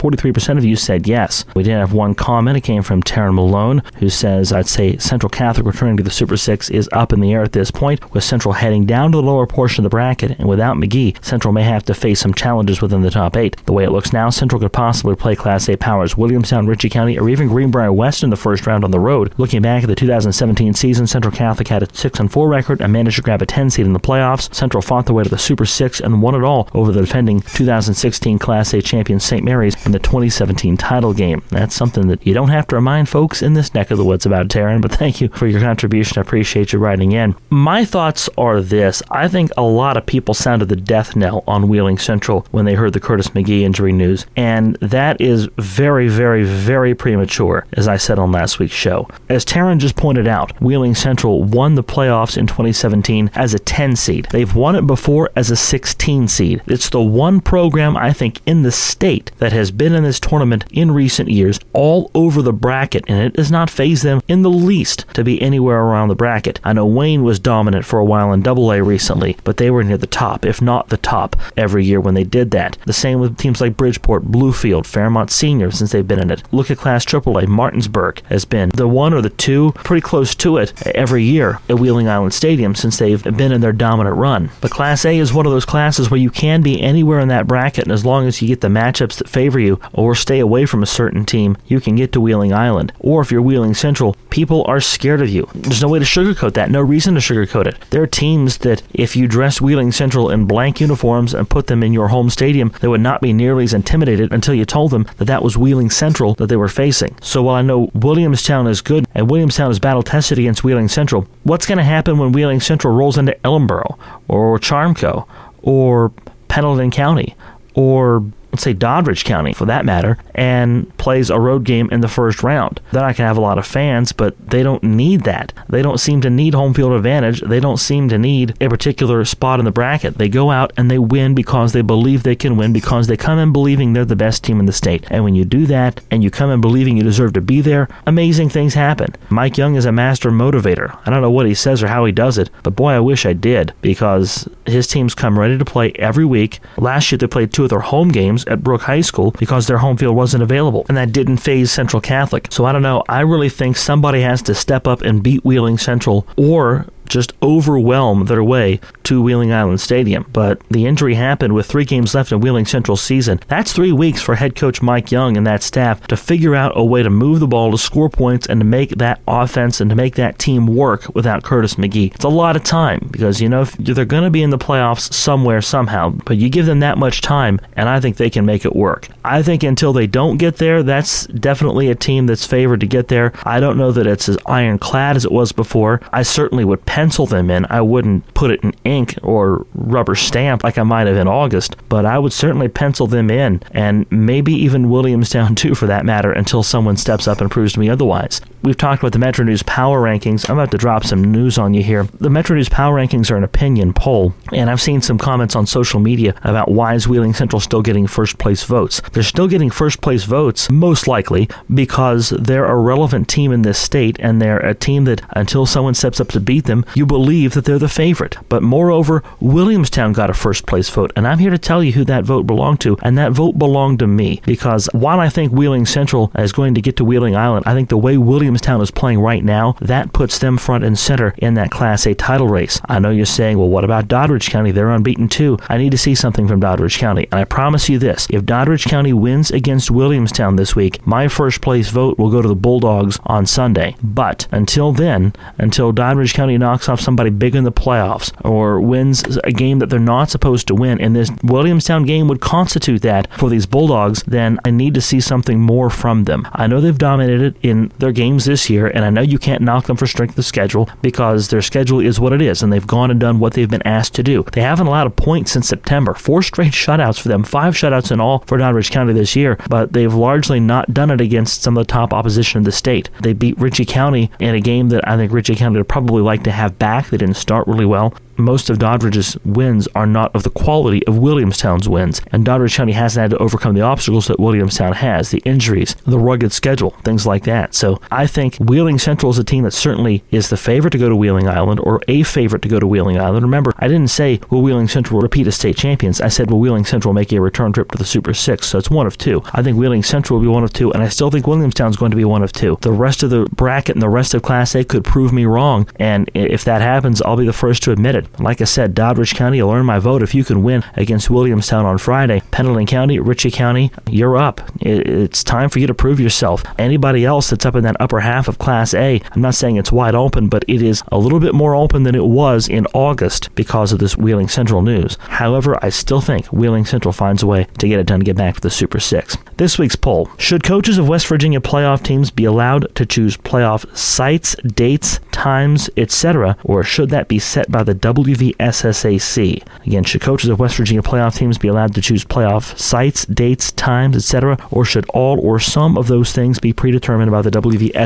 43% 0.00 0.58
of 0.58 0.64
you 0.64 0.76
said 0.76 1.08
yes. 1.08 1.44
We 1.56 1.62
did 1.62 1.72
have 1.72 1.94
one 1.94 2.14
comment. 2.14 2.58
It 2.58 2.60
came 2.60 2.82
from 2.82 3.02
Taryn 3.02 3.34
Malone, 3.34 3.80
who 3.96 4.10
says, 4.10 4.52
I'd 4.52 4.68
say 4.68 4.98
Central 4.98 5.30
Catholic 5.30 5.66
returning 5.66 5.96
to 5.96 6.02
the 6.02 6.10
Super 6.10 6.36
Six 6.36 6.68
is 6.68 6.86
up 6.92 7.14
in 7.14 7.20
the 7.20 7.32
air 7.32 7.42
at 7.42 7.52
this 7.52 7.70
point, 7.70 8.12
with 8.12 8.24
Central 8.24 8.52
heading 8.52 8.84
down 8.84 9.10
to 9.12 9.16
the 9.16 9.22
lower 9.22 9.46
portion 9.46 9.82
of 9.82 9.90
the 9.90 9.94
bracket, 9.94 10.32
and 10.38 10.50
without 10.50 10.76
McGee, 10.76 11.16
Central 11.24 11.54
may 11.54 11.62
have 11.62 11.82
to 11.84 11.94
face 11.94 12.20
some 12.20 12.34
challenges 12.34 12.82
within 12.82 13.00
the 13.00 13.10
top 13.10 13.38
eight. 13.38 13.56
The 13.64 13.72
way 13.72 13.84
it 13.84 13.90
looks 13.90 14.12
now, 14.12 14.28
Central 14.28 14.60
could 14.60 14.74
possibly 14.74 15.16
play 15.16 15.34
Class 15.34 15.66
A 15.70 15.76
powers 15.78 16.14
Williamstown, 16.14 16.66
Ritchie 16.66 16.90
County, 16.90 17.18
or 17.18 17.30
even 17.30 17.48
Greenbrier 17.48 17.90
West 17.90 18.22
in 18.22 18.28
the 18.28 18.36
first 18.36 18.66
round 18.66 18.84
on 18.84 18.90
the 18.90 19.00
road. 19.00 19.32
Looking 19.38 19.62
back 19.62 19.82
at 19.82 19.88
the 19.88 19.94
2017 19.94 20.74
season, 20.74 21.06
Central 21.06 21.34
Catholic 21.34 21.68
had 21.68 21.82
a 21.82 21.94
6 21.94 22.20
and 22.20 22.30
4 22.30 22.50
record 22.50 22.82
and 22.82 22.92
managed 22.92 23.16
to 23.16 23.22
grab 23.22 23.40
a 23.40 23.46
10 23.46 23.70
seed 23.70 23.86
in 23.86 23.94
the 23.94 23.98
playoffs. 23.98 24.54
Central 24.54 24.82
fought 24.82 25.06
their 25.06 25.14
way 25.14 25.24
to 25.24 25.30
the 25.30 25.38
Super 25.38 25.64
Six 25.64 26.00
and 26.00 26.20
won 26.20 26.34
it 26.34 26.44
all 26.44 26.68
over 26.74 26.92
the 26.92 27.00
defending 27.00 27.40
2016 27.40 28.38
Class 28.38 28.74
A 28.74 28.82
champion 28.82 29.18
St. 29.18 29.42
Mary's 29.42 29.86
in 29.86 29.92
the 29.92 29.98
2017 29.98 30.76
title 30.76 31.14
game. 31.14 31.42
That's 31.50 31.74
something 31.74 32.08
that 32.08 32.26
you 32.26 32.34
don't 32.34 32.48
have 32.48 32.66
to 32.68 32.76
remind 32.76 33.08
folks 33.08 33.42
in 33.42 33.54
this 33.54 33.74
neck 33.74 33.90
of 33.90 33.98
the 33.98 34.04
woods 34.04 34.26
about, 34.26 34.48
Taryn, 34.48 34.80
but 34.80 34.92
thank 34.92 35.20
you 35.20 35.28
for 35.28 35.46
your 35.46 35.60
contribution. 35.60 36.18
I 36.18 36.22
appreciate 36.22 36.72
you 36.72 36.78
writing 36.78 37.12
in. 37.12 37.34
My 37.50 37.84
thoughts 37.84 38.28
are 38.36 38.60
this 38.60 39.02
I 39.10 39.28
think 39.28 39.50
a 39.56 39.62
lot 39.62 39.96
of 39.96 40.06
people 40.06 40.34
sounded 40.34 40.68
the 40.68 40.76
death 40.76 41.16
knell 41.16 41.44
on 41.46 41.68
Wheeling 41.68 41.98
Central 41.98 42.46
when 42.50 42.64
they 42.64 42.74
heard 42.74 42.92
the 42.92 43.00
Curtis 43.00 43.28
McGee 43.28 43.62
injury 43.62 43.92
news, 43.92 44.26
and 44.36 44.76
that 44.76 45.20
is 45.20 45.48
very, 45.56 46.08
very, 46.08 46.44
very 46.44 46.94
premature, 46.94 47.66
as 47.72 47.88
I 47.88 47.96
said 47.96 48.18
on 48.18 48.32
last 48.32 48.58
week's 48.58 48.74
show. 48.74 49.08
As 49.28 49.44
Taryn 49.44 49.78
just 49.78 49.96
pointed 49.96 50.26
out, 50.26 50.60
Wheeling 50.60 50.94
Central 50.94 51.42
won 51.42 51.74
the 51.74 51.84
playoffs 51.84 52.36
in 52.36 52.46
2017 52.46 53.30
as 53.34 53.54
a 53.54 53.58
10 53.58 53.96
seed. 53.96 54.28
They've 54.30 54.54
won 54.54 54.76
it 54.76 54.86
before 54.86 55.30
as 55.36 55.50
a 55.50 55.56
16 55.56 56.28
seed. 56.28 56.62
It's 56.66 56.90
the 56.90 57.02
one 57.02 57.40
program 57.40 57.96
I 57.96 58.12
think 58.12 58.40
in 58.46 58.62
the 58.62 58.72
state 58.72 59.30
that 59.38 59.52
has 59.52 59.70
been 59.70 59.94
in 59.94 60.04
this 60.04 60.20
tournament 60.20 60.64
in 60.70 60.90
recent 60.90 61.28
years 61.36 61.60
all 61.72 62.10
over 62.14 62.42
the 62.42 62.52
bracket, 62.52 63.04
and 63.08 63.20
it 63.20 63.34
does 63.34 63.50
not 63.50 63.70
faze 63.70 64.02
them 64.02 64.20
in 64.28 64.42
the 64.42 64.50
least 64.50 65.04
to 65.14 65.22
be 65.22 65.40
anywhere 65.40 65.80
around 65.80 66.08
the 66.08 66.14
bracket. 66.14 66.60
I 66.64 66.72
know 66.72 66.86
Wayne 66.86 67.22
was 67.22 67.38
dominant 67.38 67.84
for 67.84 67.98
a 67.98 68.04
while 68.04 68.32
in 68.32 68.42
Double 68.42 68.72
A 68.72 68.82
recently, 68.82 69.36
but 69.44 69.56
they 69.56 69.70
were 69.70 69.84
near 69.84 69.98
the 69.98 70.06
top, 70.06 70.44
if 70.44 70.60
not 70.60 70.88
the 70.88 70.96
top, 70.96 71.36
every 71.56 71.84
year 71.84 72.00
when 72.00 72.14
they 72.14 72.24
did 72.24 72.50
that. 72.52 72.78
The 72.86 72.92
same 72.92 73.20
with 73.20 73.36
teams 73.36 73.60
like 73.60 73.76
Bridgeport, 73.76 74.24
Bluefield, 74.24 74.86
Fairmont 74.86 75.30
Senior 75.30 75.70
since 75.70 75.92
they've 75.92 76.06
been 76.06 76.20
in 76.20 76.30
it. 76.30 76.42
Look 76.52 76.70
at 76.70 76.78
Class 76.78 77.04
AAA. 77.04 77.46
Martinsburg 77.46 78.22
has 78.26 78.44
been 78.44 78.70
the 78.70 78.88
one 78.88 79.12
or 79.12 79.20
the 79.20 79.30
two, 79.30 79.72
pretty 79.76 80.00
close 80.00 80.34
to 80.36 80.56
it 80.56 80.86
every 80.88 81.22
year 81.22 81.60
at 81.68 81.78
Wheeling 81.78 82.08
Island 82.08 82.34
Stadium 82.34 82.74
since 82.74 82.98
they've 82.98 83.22
been 83.22 83.52
in 83.52 83.60
their 83.60 83.72
dominant 83.72 84.16
run. 84.16 84.50
But 84.60 84.70
Class 84.70 85.04
A 85.04 85.18
is 85.18 85.32
one 85.32 85.46
of 85.46 85.52
those 85.52 85.64
classes 85.64 86.10
where 86.10 86.20
you 86.20 86.30
can 86.30 86.62
be 86.62 86.80
anywhere 86.80 87.20
in 87.20 87.28
that 87.28 87.46
bracket, 87.46 87.84
and 87.84 87.92
as 87.92 88.04
long 88.04 88.26
as 88.26 88.40
you 88.40 88.48
get 88.48 88.60
the 88.60 88.68
matchups 88.68 89.18
that 89.18 89.28
favor 89.28 89.58
you 89.58 89.80
or 89.92 90.14
stay 90.14 90.38
away 90.38 90.64
from 90.64 90.82
a 90.82 90.86
certain 90.86 91.24
team, 91.26 91.56
you 91.66 91.80
can 91.80 91.96
get 91.96 92.12
to 92.12 92.20
Wheeling 92.20 92.52
Island. 92.52 92.92
Or 92.98 93.20
if 93.20 93.30
you're 93.30 93.42
Wheeling 93.42 93.74
Central, 93.74 94.16
people 94.30 94.64
are 94.66 94.80
scared 94.80 95.22
of 95.22 95.28
you. 95.28 95.48
There's 95.54 95.82
no 95.82 95.88
way 95.88 95.98
to 95.98 96.04
sugarcoat 96.04 96.54
that, 96.54 96.70
no 96.70 96.80
reason 96.80 97.14
to 97.14 97.20
sugarcoat 97.20 97.66
it. 97.66 97.76
There 97.90 98.02
are 98.02 98.06
teams 98.06 98.58
that, 98.58 98.82
if 98.92 99.16
you 99.16 99.26
dress 99.26 99.60
Wheeling 99.60 99.92
Central 99.92 100.30
in 100.30 100.46
blank 100.46 100.80
uniforms 100.80 101.34
and 101.34 101.48
put 101.48 101.66
them 101.66 101.82
in 101.82 101.92
your 101.92 102.08
home 102.08 102.30
stadium, 102.30 102.72
they 102.80 102.88
would 102.88 103.00
not 103.00 103.20
be 103.20 103.32
nearly 103.32 103.64
as 103.64 103.74
intimidated 103.74 104.32
until 104.32 104.54
you 104.54 104.64
told 104.64 104.90
them 104.90 105.06
that 105.16 105.26
that 105.26 105.42
was 105.42 105.56
Wheeling 105.56 105.90
Central 105.90 106.34
that 106.34 106.46
they 106.46 106.56
were 106.56 106.68
facing. 106.68 107.16
So 107.20 107.42
while 107.42 107.56
I 107.56 107.62
know 107.62 107.90
Williamstown 107.94 108.66
is 108.66 108.80
good 108.80 109.06
and 109.14 109.30
Williamstown 109.30 109.70
is 109.70 109.78
battle 109.78 110.02
tested 110.02 110.38
against 110.38 110.64
Wheeling 110.64 110.88
Central, 110.88 111.26
what's 111.42 111.66
going 111.66 111.78
to 111.78 111.84
happen 111.84 112.18
when 112.18 112.32
Wheeling 112.32 112.60
Central 112.60 112.94
rolls 112.94 113.18
into 113.18 113.36
Ellenboro 113.44 113.98
or 114.28 114.58
Charmco 114.58 115.26
or 115.62 116.12
Pendleton 116.48 116.90
County 116.90 117.34
or 117.74 118.24
let's 118.56 118.64
say 118.64 118.72
Doddridge 118.72 119.24
County 119.24 119.52
for 119.52 119.66
that 119.66 119.84
matter, 119.84 120.16
and 120.34 120.96
plays 120.96 121.28
a 121.28 121.38
road 121.38 121.64
game 121.64 121.90
in 121.90 122.00
the 122.00 122.08
first 122.08 122.42
round. 122.42 122.80
Then 122.90 123.04
I 123.04 123.12
can 123.12 123.26
have 123.26 123.36
a 123.36 123.42
lot 123.42 123.58
of 123.58 123.66
fans, 123.66 124.12
but 124.12 124.34
they 124.48 124.62
don't 124.62 124.82
need 124.82 125.24
that. 125.24 125.52
They 125.68 125.82
don't 125.82 126.00
seem 126.00 126.22
to 126.22 126.30
need 126.30 126.54
home 126.54 126.72
field 126.72 126.92
advantage. 126.92 127.42
They 127.42 127.60
don't 127.60 127.76
seem 127.76 128.08
to 128.08 128.16
need 128.16 128.54
a 128.58 128.70
particular 128.70 129.26
spot 129.26 129.58
in 129.58 129.66
the 129.66 129.70
bracket. 129.70 130.16
They 130.16 130.30
go 130.30 130.50
out 130.50 130.72
and 130.78 130.90
they 130.90 130.98
win 130.98 131.34
because 131.34 131.74
they 131.74 131.82
believe 131.82 132.22
they 132.22 132.34
can 132.34 132.56
win, 132.56 132.72
because 132.72 133.08
they 133.08 133.16
come 133.18 133.38
in 133.38 133.52
believing 133.52 133.92
they're 133.92 134.06
the 134.06 134.16
best 134.16 134.42
team 134.42 134.58
in 134.58 134.64
the 134.64 134.72
state. 134.72 135.04
And 135.10 135.22
when 135.22 135.34
you 135.34 135.44
do 135.44 135.66
that 135.66 136.00
and 136.10 136.24
you 136.24 136.30
come 136.30 136.48
in 136.48 136.62
believing 136.62 136.96
you 136.96 137.02
deserve 137.02 137.34
to 137.34 137.42
be 137.42 137.60
there, 137.60 137.88
amazing 138.06 138.48
things 138.48 138.72
happen. 138.72 139.14
Mike 139.28 139.58
Young 139.58 139.74
is 139.74 139.84
a 139.84 139.92
master 139.92 140.30
motivator. 140.30 140.98
I 141.04 141.10
don't 141.10 141.20
know 141.20 141.30
what 141.30 141.44
he 141.44 141.52
says 141.52 141.82
or 141.82 141.88
how 141.88 142.06
he 142.06 142.12
does 142.12 142.38
it, 142.38 142.48
but 142.62 142.74
boy, 142.74 142.92
I 142.92 143.00
wish 143.00 143.26
I 143.26 143.34
did 143.34 143.74
because 143.82 144.48
his 144.64 144.86
teams 144.86 145.14
come 145.14 145.38
ready 145.38 145.58
to 145.58 145.64
play 145.66 145.92
every 145.96 146.24
week. 146.24 146.60
Last 146.78 147.12
year 147.12 147.18
they 147.18 147.26
played 147.26 147.52
two 147.52 147.64
of 147.64 147.70
their 147.70 147.80
home 147.80 148.08
games 148.08 148.45
at 148.46 148.62
Brooke 148.62 148.82
High 148.82 149.00
School 149.00 149.32
because 149.32 149.66
their 149.66 149.78
home 149.78 149.96
field 149.96 150.16
wasn't 150.16 150.42
available, 150.42 150.86
and 150.88 150.96
that 150.96 151.12
didn't 151.12 151.38
faze 151.38 151.70
Central 151.70 152.00
Catholic. 152.00 152.48
So 152.50 152.64
I 152.64 152.72
don't 152.72 152.82
know. 152.82 153.02
I 153.08 153.20
really 153.20 153.48
think 153.48 153.76
somebody 153.76 154.20
has 154.22 154.42
to 154.42 154.54
step 154.54 154.86
up 154.86 155.02
and 155.02 155.22
beat 155.22 155.44
Wheeling 155.44 155.78
Central 155.78 156.26
or 156.36 156.86
just 157.08 157.32
overwhelm 157.42 158.26
their 158.26 158.42
way 158.42 158.80
to 159.04 159.22
Wheeling 159.22 159.52
Island 159.52 159.80
Stadium. 159.80 160.28
But 160.32 160.60
the 160.68 160.86
injury 160.86 161.14
happened 161.14 161.54
with 161.54 161.66
three 161.66 161.84
games 161.84 162.14
left 162.14 162.32
in 162.32 162.40
Wheeling 162.40 162.66
Central's 162.66 163.02
season. 163.02 163.40
That's 163.48 163.72
three 163.72 163.92
weeks 163.92 164.20
for 164.20 164.34
head 164.34 164.56
coach 164.56 164.82
Mike 164.82 165.10
Young 165.10 165.36
and 165.36 165.46
that 165.46 165.62
staff 165.62 166.06
to 166.08 166.16
figure 166.16 166.54
out 166.54 166.72
a 166.76 166.84
way 166.84 167.02
to 167.02 167.10
move 167.10 167.40
the 167.40 167.46
ball, 167.46 167.70
to 167.70 167.78
score 167.78 168.08
points, 168.08 168.46
and 168.46 168.60
to 168.60 168.64
make 168.64 168.90
that 168.90 169.20
offense 169.26 169.80
and 169.80 169.90
to 169.90 169.96
make 169.96 170.16
that 170.16 170.38
team 170.38 170.66
work 170.66 171.14
without 171.14 171.42
Curtis 171.42 171.74
McGee. 171.74 172.14
It's 172.14 172.24
a 172.24 172.28
lot 172.28 172.56
of 172.56 172.64
time 172.64 173.08
because, 173.10 173.40
you 173.40 173.48
know, 173.48 173.64
they're 173.64 174.04
going 174.04 174.24
to 174.24 174.30
be 174.30 174.42
in 174.42 174.50
the 174.50 174.58
playoffs 174.58 175.12
somewhere, 175.12 175.62
somehow, 175.62 176.10
but 176.10 176.36
you 176.36 176.48
give 176.48 176.66
them 176.66 176.80
that 176.80 176.98
much 176.98 177.20
time, 177.20 177.60
and 177.74 177.88
I 177.88 178.00
think 178.00 178.16
they 178.16 178.30
can 178.30 178.44
make 178.44 178.64
it 178.64 178.74
work. 178.74 179.08
I 179.24 179.42
think 179.42 179.62
until 179.62 179.92
they 179.92 180.06
don't 180.06 180.36
get 180.36 180.56
there, 180.56 180.82
that's 180.82 181.26
definitely 181.26 181.88
a 181.88 181.94
team 181.94 182.26
that's 182.26 182.46
favored 182.46 182.80
to 182.80 182.86
get 182.86 183.08
there. 183.08 183.32
I 183.44 183.60
don't 183.60 183.78
know 183.78 183.92
that 183.92 184.06
it's 184.06 184.28
as 184.28 184.38
ironclad 184.46 185.16
as 185.16 185.24
it 185.24 185.32
was 185.32 185.52
before. 185.52 186.00
I 186.12 186.22
certainly 186.22 186.64
would 186.64 186.86
pencil 186.96 187.26
them 187.26 187.50
in. 187.50 187.66
I 187.68 187.82
wouldn't 187.82 188.32
put 188.32 188.50
it 188.50 188.62
in 188.62 188.72
ink 188.84 189.18
or 189.22 189.66
rubber 189.74 190.14
stamp 190.14 190.64
like 190.64 190.78
I 190.78 190.82
might 190.82 191.06
have 191.06 191.18
in 191.18 191.28
August, 191.28 191.76
but 191.90 192.06
I 192.06 192.18
would 192.18 192.32
certainly 192.32 192.68
pencil 192.68 193.06
them 193.06 193.30
in, 193.30 193.62
and 193.72 194.10
maybe 194.10 194.54
even 194.54 194.88
Williamstown 194.88 195.54
too, 195.62 195.74
for 195.74 195.86
that 195.88 196.06
matter, 196.06 196.32
until 196.32 196.62
someone 196.62 196.96
steps 196.96 197.28
up 197.28 197.42
and 197.42 197.50
proves 197.50 197.74
to 197.74 197.80
me 197.80 197.90
otherwise. 197.90 198.40
We've 198.62 198.76
talked 198.76 199.02
about 199.02 199.12
the 199.12 199.18
Metro 199.18 199.44
News 199.44 199.62
Power 199.62 200.00
Rankings. 200.02 200.48
I'm 200.48 200.58
about 200.58 200.70
to 200.72 200.78
drop 200.78 201.04
some 201.04 201.22
news 201.22 201.56
on 201.56 201.74
you 201.74 201.82
here. 201.82 202.04
The 202.18 202.30
Metro 202.30 202.56
News 202.56 202.68
Power 202.68 202.96
Rankings 202.96 203.30
are 203.30 203.36
an 203.36 203.44
opinion 203.44 203.92
poll, 203.92 204.34
and 204.52 204.68
I've 204.68 204.80
seen 204.80 205.00
some 205.02 205.18
comments 205.18 205.54
on 205.54 205.66
social 205.66 206.00
media 206.00 206.34
about 206.42 206.70
why 206.70 206.94
is 206.94 207.06
Wheeling 207.06 207.34
Central 207.34 207.60
still 207.60 207.82
getting 207.82 208.06
first 208.06 208.38
place 208.38 208.64
votes. 208.64 209.00
They're 209.12 209.22
still 209.22 209.46
getting 209.46 209.70
first 209.70 210.00
place 210.00 210.24
votes, 210.24 210.68
most 210.68 211.06
likely, 211.06 211.48
because 211.72 212.30
they're 212.30 212.64
a 212.64 212.76
relevant 212.76 213.28
team 213.28 213.52
in 213.52 213.62
this 213.62 213.78
state, 213.78 214.16
and 214.18 214.42
they're 214.42 214.58
a 214.58 214.74
team 214.74 215.04
that, 215.04 215.22
until 215.30 215.66
someone 215.66 215.94
steps 215.94 216.20
up 216.20 216.28
to 216.28 216.40
beat 216.40 216.64
them, 216.64 216.84
you 216.94 217.06
believe 217.06 217.54
that 217.54 217.66
they're 217.66 217.78
the 217.78 217.88
favorite. 217.88 218.36
But 218.48 218.62
moreover, 218.62 219.22
Williamstown 219.38 220.12
got 220.12 220.30
a 220.30 220.34
first 220.34 220.66
place 220.66 220.88
vote, 220.88 221.12
and 221.14 221.28
I'm 221.28 221.38
here 221.38 221.50
to 221.50 221.58
tell 221.58 221.84
you 221.84 221.92
who 221.92 222.04
that 222.06 222.24
vote 222.24 222.46
belonged 222.46 222.80
to, 222.80 222.96
and 223.02 223.16
that 223.18 223.32
vote 223.32 223.58
belonged 223.58 224.00
to 224.00 224.06
me. 224.06 224.40
Because 224.44 224.88
while 224.92 225.20
I 225.20 225.28
think 225.28 225.52
Wheeling 225.52 225.86
Central 225.86 226.32
is 226.36 226.52
going 226.52 226.74
to 226.74 226.82
get 226.82 226.96
to 226.96 227.04
Wheeling 227.04 227.36
Island, 227.36 227.64
I 227.66 227.74
think 227.74 227.90
the 227.90 227.96
way 227.96 228.16
Williamstown 228.46 228.80
is 228.80 228.92
playing 228.92 229.18
right 229.18 229.42
now, 229.42 229.74
that 229.80 230.12
puts 230.12 230.38
them 230.38 230.56
front 230.56 230.84
and 230.84 230.96
center 230.96 231.34
in 231.38 231.54
that 231.54 231.72
Class 231.72 232.06
A 232.06 232.14
title 232.14 232.46
race. 232.46 232.80
I 232.88 233.00
know 233.00 233.10
you're 233.10 233.26
saying, 233.26 233.58
well, 233.58 233.68
what 233.68 233.82
about 233.82 234.06
Doddridge 234.06 234.50
County? 234.50 234.70
They're 234.70 234.92
unbeaten 234.92 235.28
too. 235.28 235.58
I 235.68 235.78
need 235.78 235.90
to 235.90 235.98
see 235.98 236.14
something 236.14 236.46
from 236.46 236.60
Doddridge 236.60 236.96
County, 236.96 237.26
and 237.32 237.40
I 237.40 237.44
promise 237.44 237.88
you 237.88 237.98
this 237.98 238.28
if 238.30 238.44
Doddridge 238.44 238.84
County 238.84 239.12
wins 239.12 239.50
against 239.50 239.90
Williamstown 239.90 240.54
this 240.54 240.76
week, 240.76 241.04
my 241.04 241.26
first 241.26 241.60
place 241.60 241.88
vote 241.88 242.20
will 242.20 242.30
go 242.30 242.40
to 242.40 242.46
the 242.46 242.54
Bulldogs 242.54 243.18
on 243.24 243.46
Sunday. 243.46 243.96
But 244.00 244.46
until 244.52 244.92
then, 244.92 245.32
until 245.58 245.92
Doddridge 245.92 246.32
County 246.32 246.56
knocks 246.56 246.88
off 246.88 247.00
somebody 247.00 247.30
big 247.30 247.56
in 247.56 247.64
the 247.64 247.72
playoffs 247.72 248.30
or 248.44 248.80
wins 248.80 249.24
a 249.42 249.50
game 249.50 249.80
that 249.80 249.90
they're 249.90 249.98
not 249.98 250.30
supposed 250.30 250.68
to 250.68 250.74
win, 250.76 251.00
and 251.00 251.16
this 251.16 251.32
Williamstown 251.42 252.04
game 252.04 252.28
would 252.28 252.40
constitute 252.40 253.02
that 253.02 253.26
for 253.36 253.50
these 253.50 253.66
Bulldogs, 253.66 254.22
then 254.22 254.60
I 254.64 254.70
need 254.70 254.94
to 254.94 255.00
see 255.00 255.18
something 255.18 255.58
more 255.58 255.90
from 255.90 256.24
them. 256.24 256.46
I 256.52 256.68
know 256.68 256.80
they've 256.80 256.96
dominated 256.96 257.56
in 257.60 257.90
their 257.98 258.12
this 258.44 258.68
year, 258.70 258.86
and 258.86 259.04
I 259.04 259.10
know 259.10 259.22
you 259.22 259.38
can't 259.38 259.62
knock 259.62 259.86
them 259.86 259.96
for 259.96 260.06
strength 260.06 260.36
of 260.38 260.44
schedule 260.44 260.88
because 261.02 261.48
their 261.48 261.62
schedule 261.62 262.00
is 262.00 262.20
what 262.20 262.32
it 262.32 262.42
is, 262.42 262.62
and 262.62 262.72
they've 262.72 262.86
gone 262.86 263.10
and 263.10 263.18
done 263.18 263.38
what 263.38 263.54
they've 263.54 263.68
been 263.68 263.86
asked 263.86 264.14
to 264.14 264.22
do. 264.22 264.44
They 264.52 264.60
haven't 264.60 264.86
allowed 264.86 265.06
a 265.06 265.10
point 265.10 265.48
since 265.48 265.68
September. 265.68 266.14
Four 266.14 266.42
straight 266.42 266.72
shutouts 266.72 267.20
for 267.20 267.28
them, 267.28 267.44
five 267.44 267.74
shutouts 267.74 268.12
in 268.12 268.20
all 268.20 268.40
for 268.46 268.58
Doddridge 268.58 268.90
County 268.90 269.12
this 269.12 269.36
year, 269.36 269.58
but 269.68 269.92
they've 269.92 270.12
largely 270.12 270.60
not 270.60 270.92
done 270.92 271.10
it 271.10 271.20
against 271.20 271.62
some 271.62 271.76
of 271.76 271.86
the 271.86 271.92
top 271.92 272.12
opposition 272.12 272.58
in 272.58 272.64
the 272.64 272.72
state. 272.72 273.10
They 273.20 273.32
beat 273.32 273.58
Ritchie 273.58 273.86
County 273.86 274.30
in 274.38 274.54
a 274.54 274.60
game 274.60 274.88
that 274.90 275.06
I 275.08 275.16
think 275.16 275.32
Ritchie 275.32 275.56
County 275.56 275.78
would 275.78 275.88
probably 275.88 276.22
like 276.22 276.44
to 276.44 276.52
have 276.52 276.78
back. 276.78 277.08
They 277.08 277.16
didn't 277.16 277.36
start 277.36 277.66
really 277.66 277.86
well 277.86 278.14
most 278.38 278.70
of 278.70 278.78
Doddridge's 278.78 279.36
wins 279.44 279.88
are 279.94 280.06
not 280.06 280.34
of 280.34 280.42
the 280.42 280.50
quality 280.50 281.06
of 281.06 281.18
Williamstown's 281.18 281.88
wins, 281.88 282.20
and 282.32 282.44
Doddridge 282.44 282.76
County 282.76 282.92
hasn't 282.92 283.22
had 283.22 283.30
to 283.30 283.42
overcome 283.42 283.74
the 283.74 283.80
obstacles 283.82 284.26
that 284.26 284.40
Williamstown 284.40 284.92
has 284.92 285.30
the 285.30 285.38
injuries, 285.38 285.94
the 286.06 286.18
rugged 286.18 286.52
schedule, 286.52 286.90
things 287.04 287.26
like 287.26 287.44
that. 287.44 287.74
So 287.74 288.00
I 288.10 288.25
think 288.26 288.56
Wheeling 288.56 288.98
Central 288.98 289.30
is 289.30 289.38
a 289.38 289.44
team 289.44 289.64
that 289.64 289.72
certainly 289.72 290.24
is 290.30 290.48
the 290.48 290.56
favorite 290.56 290.90
to 290.92 290.98
go 290.98 291.08
to 291.08 291.16
Wheeling 291.16 291.48
Island 291.48 291.80
or 291.80 292.00
a 292.08 292.22
favorite 292.22 292.62
to 292.62 292.68
go 292.68 292.78
to 292.78 292.86
Wheeling 292.86 293.18
Island. 293.18 293.44
Remember, 293.44 293.72
I 293.78 293.88
didn't 293.88 294.08
say 294.08 294.40
will 294.50 294.62
Wheeling 294.62 294.88
Central 294.88 295.20
repeat 295.20 295.46
as 295.46 295.56
state 295.56 295.76
champions. 295.76 296.20
I 296.20 296.28
said 296.28 296.50
will 296.50 296.60
Wheeling 296.60 296.84
Central 296.84 297.14
make 297.14 297.32
a 297.32 297.40
return 297.40 297.72
trip 297.72 297.90
to 297.92 297.98
the 297.98 298.04
Super 298.04 298.34
Six. 298.34 298.66
So 298.68 298.78
it's 298.78 298.90
one 298.90 299.06
of 299.06 299.18
two. 299.18 299.42
I 299.52 299.62
think 299.62 299.76
Wheeling 299.76 300.02
Central 300.02 300.38
will 300.38 300.44
be 300.44 300.52
one 300.52 300.64
of 300.64 300.72
two, 300.72 300.92
and 300.92 301.02
I 301.02 301.08
still 301.08 301.30
think 301.30 301.46
Williamstown 301.46 301.90
is 301.90 301.96
going 301.96 302.10
to 302.10 302.16
be 302.16 302.24
one 302.24 302.42
of 302.42 302.52
two. 302.52 302.78
The 302.80 302.92
rest 302.92 303.22
of 303.22 303.30
the 303.30 303.46
bracket 303.52 303.96
and 303.96 304.02
the 304.02 304.08
rest 304.08 304.34
of 304.34 304.42
Class 304.42 304.74
A 304.74 304.84
could 304.84 305.04
prove 305.04 305.32
me 305.32 305.44
wrong, 305.44 305.88
and 305.96 306.30
if 306.34 306.64
that 306.64 306.80
happens, 306.80 307.22
I'll 307.22 307.36
be 307.36 307.46
the 307.46 307.52
first 307.52 307.82
to 307.84 307.92
admit 307.92 308.14
it. 308.16 308.40
Like 308.40 308.60
I 308.60 308.64
said, 308.64 308.94
Doddridge 308.94 309.34
County, 309.34 309.58
you'll 309.58 309.70
earn 309.70 309.86
my 309.86 309.98
vote 309.98 310.22
if 310.22 310.34
you 310.34 310.44
can 310.44 310.62
win 310.62 310.84
against 310.94 311.30
Williamstown 311.30 311.84
on 311.84 311.98
Friday. 311.98 312.42
Pendleton 312.50 312.86
County, 312.86 313.18
Ritchie 313.18 313.50
County, 313.50 313.90
you're 314.10 314.36
up. 314.36 314.60
It's 314.80 315.42
time 315.44 315.68
for 315.68 315.78
you 315.78 315.86
to 315.86 315.94
prove 315.94 316.20
yourself. 316.20 316.62
Anybody 316.78 317.24
else 317.24 317.50
that's 317.50 317.66
up 317.66 317.76
in 317.76 317.84
that 317.84 317.96
upper 318.00 318.15
half 318.20 318.48
of 318.48 318.58
Class 318.58 318.94
A, 318.94 319.20
I'm 319.32 319.42
not 319.42 319.54
saying 319.54 319.76
it's 319.76 319.92
wide 319.92 320.14
open, 320.14 320.48
but 320.48 320.64
it 320.68 320.82
is 320.82 321.02
a 321.08 321.18
little 321.18 321.40
bit 321.40 321.54
more 321.54 321.74
open 321.74 322.02
than 322.02 322.14
it 322.14 322.26
was 322.26 322.68
in 322.68 322.86
August 322.94 323.54
because 323.54 323.92
of 323.92 323.98
this 323.98 324.16
Wheeling 324.16 324.48
Central 324.48 324.82
news. 324.82 325.16
However, 325.20 325.78
I 325.84 325.90
still 325.90 326.20
think 326.20 326.46
Wheeling 326.46 326.84
Central 326.84 327.12
finds 327.12 327.42
a 327.42 327.46
way 327.46 327.66
to 327.78 327.88
get 327.88 328.00
it 328.00 328.06
done 328.06 328.20
to 328.20 328.24
get 328.24 328.36
back 328.36 328.56
to 328.56 328.60
the 328.60 328.70
Super 328.70 329.00
Six. 329.00 329.36
This 329.56 329.78
week's 329.78 329.96
poll 329.96 330.30
Should 330.38 330.64
coaches 330.64 330.98
of 330.98 331.08
West 331.08 331.26
Virginia 331.26 331.60
playoff 331.60 332.02
teams 332.02 332.30
be 332.30 332.44
allowed 332.44 332.94
to 332.94 333.06
choose 333.06 333.36
playoff 333.36 333.94
sites, 333.96 334.56
dates, 334.56 335.20
times, 335.32 335.90
etc., 335.96 336.56
or 336.64 336.82
should 336.82 337.10
that 337.10 337.28
be 337.28 337.38
set 337.38 337.70
by 337.70 337.82
the 337.82 337.94
WVSS? 337.94 338.96
SAC. 338.96 339.62
Again, 339.86 340.04
should 340.04 340.20
coaches 340.20 340.50
of 340.50 340.58
West 340.58 340.76
Virginia 340.76 341.02
playoff 341.02 341.36
teams 341.36 341.58
be 341.58 341.68
allowed 341.68 341.94
to 341.94 342.00
choose 342.00 342.24
playoff 342.24 342.76
sites, 342.78 343.24
dates, 343.26 343.72
times, 343.72 344.16
etc., 344.16 344.58
or 344.70 344.84
should 344.84 345.06
all 345.10 345.38
or 345.40 345.60
some 345.60 345.96
of 345.96 346.08
those 346.08 346.32
things 346.32 346.58
be 346.58 346.72
predetermined 346.72 347.30
by 347.30 347.42
the 347.42 347.50
WVSSAC? 347.50 348.05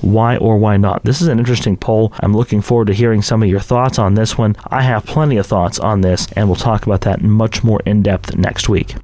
Why 0.00 0.36
or 0.36 0.58
why 0.58 0.76
not? 0.76 1.04
This 1.04 1.20
is 1.20 1.28
an 1.28 1.38
interesting 1.38 1.76
poll. 1.76 2.12
I'm 2.20 2.36
looking 2.36 2.60
forward 2.60 2.86
to 2.88 2.94
hearing 2.94 3.22
some 3.22 3.42
of 3.42 3.48
your 3.48 3.60
thoughts 3.60 3.98
on 3.98 4.14
this 4.14 4.36
one. 4.38 4.56
I 4.66 4.82
have 4.82 5.06
plenty 5.06 5.36
of 5.36 5.46
thoughts 5.46 5.78
on 5.78 6.00
this, 6.00 6.26
and 6.36 6.48
we'll 6.48 6.56
talk 6.56 6.86
about 6.86 7.02
that 7.02 7.22
much 7.22 7.64
more 7.64 7.80
in 7.86 8.02
depth 8.02 8.36
next 8.36 8.68
week. 8.68 8.94